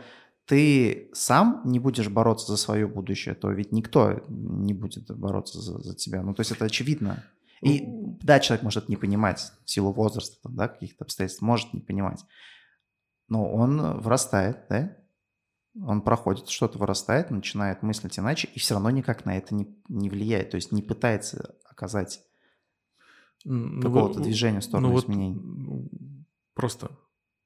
[0.50, 5.78] ты сам не будешь бороться за свое будущее, то ведь никто не будет бороться за,
[5.78, 6.22] за тебя.
[6.22, 7.22] Ну, то есть это очевидно.
[7.62, 7.84] И
[8.20, 12.24] да, человек может не понимать в силу возраста, там, да, каких-то обстоятельств, может не понимать.
[13.28, 14.96] Но он вырастает, да?
[15.86, 20.10] Он проходит что-то, вырастает, начинает мыслить иначе, и все равно никак на это не, не
[20.10, 20.50] влияет.
[20.50, 22.24] То есть не пытается оказать
[23.44, 25.40] ну, какого-то вы- движения в сторону ну, вот, изменений.
[25.40, 25.88] ну,
[26.54, 26.90] Просто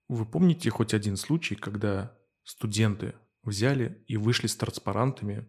[0.09, 5.47] вы помните хоть один случай, когда студенты взяли и вышли с транспарантами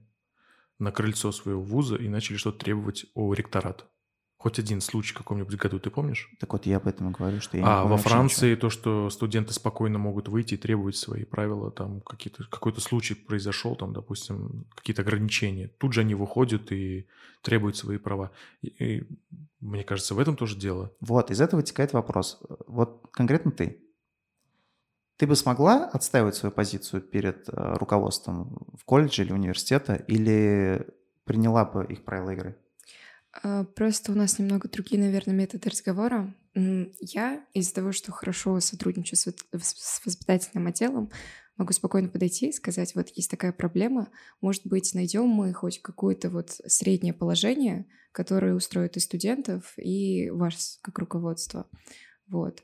[0.79, 3.87] на крыльцо своего вуза и начали что-то требовать о ректорат?
[4.37, 6.29] Хоть один случай в каком-нибудь году ты помнишь?
[6.39, 8.69] Так вот я об этом и говорю, что я не а помню во Франции то,
[8.69, 13.93] что студенты спокойно могут выйти и требовать свои правила, там какие-то, какой-то случай произошел, там,
[13.93, 15.69] допустим, какие-то ограничения.
[15.79, 17.07] Тут же они выходят и
[17.41, 18.31] требуют свои права.
[18.61, 19.07] И, и
[19.61, 20.91] мне кажется, в этом тоже дело.
[21.01, 21.15] ничего.
[21.15, 22.39] Вот, из этого вытекает вопрос.
[22.67, 23.84] Вот конкретно ты.
[25.17, 30.87] Ты бы смогла отстаивать свою позицию перед э, руководством в колледже или университета, или
[31.23, 32.57] приняла бы их правила игры?
[33.43, 36.33] А, Просто у нас немного другие, наверное, методы разговора.
[36.53, 41.11] Я из-за того, что хорошо сотрудничаю с с воспитательным отделом,
[41.57, 44.09] могу спокойно подойти и сказать, вот есть такая проблема,
[44.41, 50.79] может быть, найдем мы хоть какое-то вот среднее положение, которое устроит и студентов, и вас
[50.81, 51.67] как руководство.
[52.27, 52.63] Вот.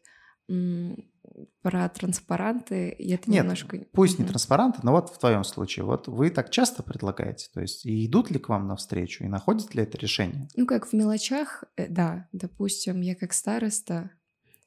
[1.61, 3.85] Про транспаранты я это Нет, немножко...
[3.91, 7.85] Пусть не транспаранты, но вот в твоем случае, вот вы так часто предлагаете, то есть
[7.85, 10.47] и идут ли к вам навстречу, и находят ли это решение?
[10.55, 12.27] Ну, как в мелочах, э, да.
[12.31, 14.11] Допустим, я как староста,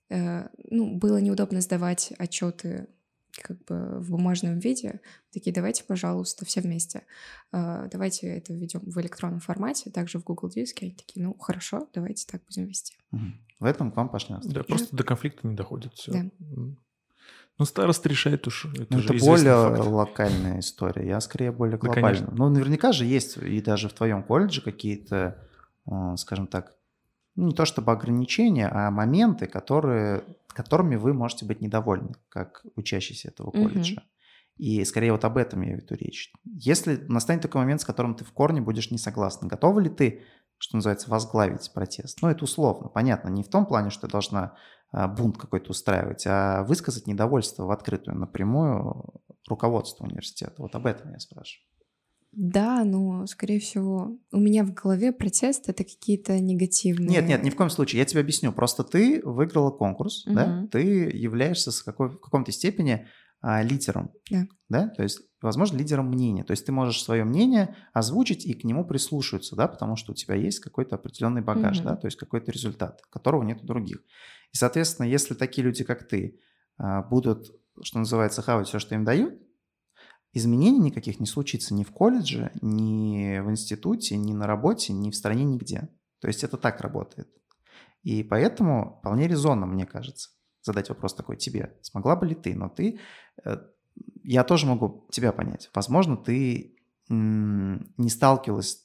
[0.09, 2.89] э, ну, было неудобно сдавать отчеты
[3.43, 5.01] как бы в бумажном виде.
[5.33, 7.03] Такие, давайте, пожалуйста, все вместе.
[7.53, 10.87] э, давайте это введем в электронном формате, также в Google Диске.
[10.87, 12.97] Они такие, ну, хорошо, давайте так будем вести.
[13.61, 14.37] В этом к вам пошли.
[14.43, 16.13] Да, просто до конфликта не доходит все.
[16.13, 16.31] Да.
[17.57, 18.65] Ну, старост решает уж.
[18.75, 19.87] Это, Ну, же это более факт.
[19.87, 21.07] локальная история.
[21.07, 22.15] Я скорее более Да, глобальная.
[22.15, 22.35] конечно.
[22.37, 25.39] Ну, наверняка же есть и даже в твоем колледже какие-то,
[25.87, 26.77] э, скажем так,
[27.37, 33.51] не то чтобы ограничения, а моменты, которые, которыми вы можете быть недовольны, как учащийся этого
[33.51, 34.03] колледжа.
[34.57, 36.33] И скорее вот об этом я веду речь.
[36.45, 40.23] Если настанет такой момент, с которым ты в корне будешь не согласна, готова ли ты
[40.59, 42.23] что называется, возглавить протест.
[42.23, 44.57] Ну, это условно, понятно, не в том плане, что ты должна
[44.93, 50.55] а, бунт какой-то устраивать, а высказать недовольство в открытую, напрямую руководству университета.
[50.59, 51.67] Вот об этом я спрашиваю.
[52.37, 57.09] Да, но, скорее всего, у меня в голове протест— это какие-то негативные...
[57.09, 58.01] Нет, нет, ни в коем случае.
[58.01, 58.53] Я тебе объясню.
[58.53, 60.35] Просто ты выиграла конкурс, угу.
[60.35, 60.67] да?
[60.71, 63.07] Ты являешься с какой, в каком-то степени
[63.41, 64.11] а, лидером.
[64.31, 64.47] Да.
[64.69, 64.89] да.
[64.89, 66.45] То есть, возможно, лидером мнения.
[66.45, 70.15] То есть ты можешь свое мнение озвучить и к нему прислушиваться, да, потому что у
[70.15, 71.89] тебя есть какой-то определенный багаж, угу.
[71.89, 73.99] да, то есть какой-то результат, которого нет у других.
[74.53, 76.41] И, соответственно, если такие люди, как ты,
[76.79, 79.35] а, будут, что называется, хавать все, что им дают,
[80.35, 85.17] изменений никаких не случится ни в колледже, ни в институте, ни на работе, ни в
[85.17, 85.89] стране, нигде.
[86.21, 87.29] То есть это так работает.
[88.03, 90.31] И поэтому вполне резонно, мне кажется,
[90.61, 91.79] задать вопрос такой тебе.
[91.83, 92.55] Смогла бы ли ты?
[92.55, 92.99] Но ты...
[93.45, 93.59] Э,
[94.23, 95.71] я тоже могу тебя понять.
[95.75, 96.77] Возможно, ты
[97.09, 98.84] не сталкивалась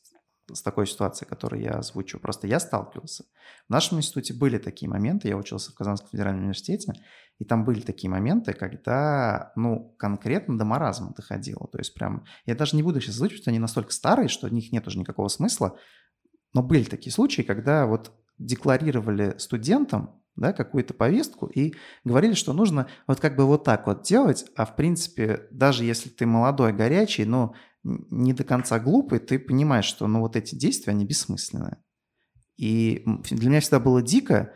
[0.56, 2.20] с такой ситуацией, которую я озвучу.
[2.20, 3.26] Просто я сталкивался.
[3.68, 5.28] В нашем институте были такие моменты.
[5.28, 6.94] Я учился в Казанском федеральном университете,
[7.40, 11.68] и там были такие моменты, когда, ну, конкретно до маразма доходило.
[11.72, 14.72] То есть прям, я даже не буду сейчас озвучивать, они настолько старые, что в них
[14.72, 15.78] нет уже никакого смысла.
[16.54, 22.88] Но были такие случаи, когда вот декларировали студентам да, какую-то повестку и говорили, что нужно
[23.08, 27.26] вот как бы вот так вот делать, а в принципе, даже если ты молодой, горячий,
[27.26, 31.78] но не до конца глупый, ты понимаешь, что ну вот эти действия, они бессмысленные.
[32.58, 34.54] И для меня всегда было дико,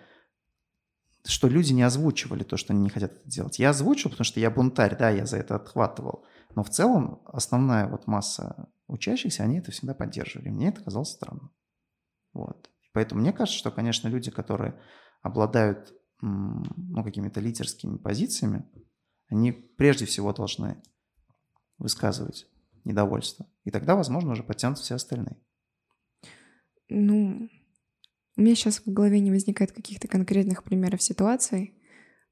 [1.26, 3.60] что люди не озвучивали то, что они не хотят это делать.
[3.60, 6.26] Я озвучил, потому что я бунтарь, да, я за это отхватывал.
[6.56, 10.50] Но в целом основная вот масса учащихся, они это всегда поддерживали.
[10.50, 11.52] Мне это казалось странным.
[12.34, 12.70] Вот.
[12.92, 14.80] Поэтому мне кажется, что, конечно, люди, которые
[15.22, 18.70] обладают ну, какими-то лидерскими позициями,
[19.30, 20.82] они прежде всего должны
[21.78, 22.48] высказывать
[22.86, 23.48] недовольство.
[23.64, 25.38] И тогда, возможно, уже подтянутся все остальные.
[26.90, 27.50] Ну,
[28.36, 31.76] у меня сейчас в голове не возникает каких-то конкретных примеров ситуаций,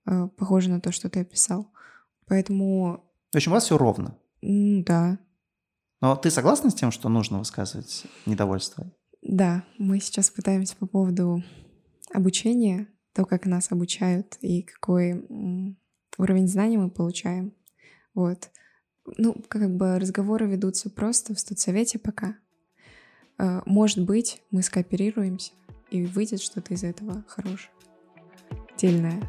[0.06, 1.72] э, похоже на то, что ты описал.
[2.28, 3.04] Поэтому...
[3.32, 4.18] В общем, у вас все ровно.
[4.42, 5.20] Да.
[6.02, 8.92] Но ты согласна с тем, что нужно высказывать недовольство?
[9.22, 11.44] Да, мы сейчас пытаемся по поводу
[12.12, 15.26] обучение, то, как нас обучают и какой
[16.18, 17.54] уровень знаний мы получаем.
[18.14, 18.50] Вот.
[19.18, 22.36] Ну, как бы разговоры ведутся просто в студсовете пока.
[23.38, 25.54] Э, может быть, мы скооперируемся,
[25.90, 27.72] и выйдет что-то из этого хорошее,
[28.78, 29.22] дельное.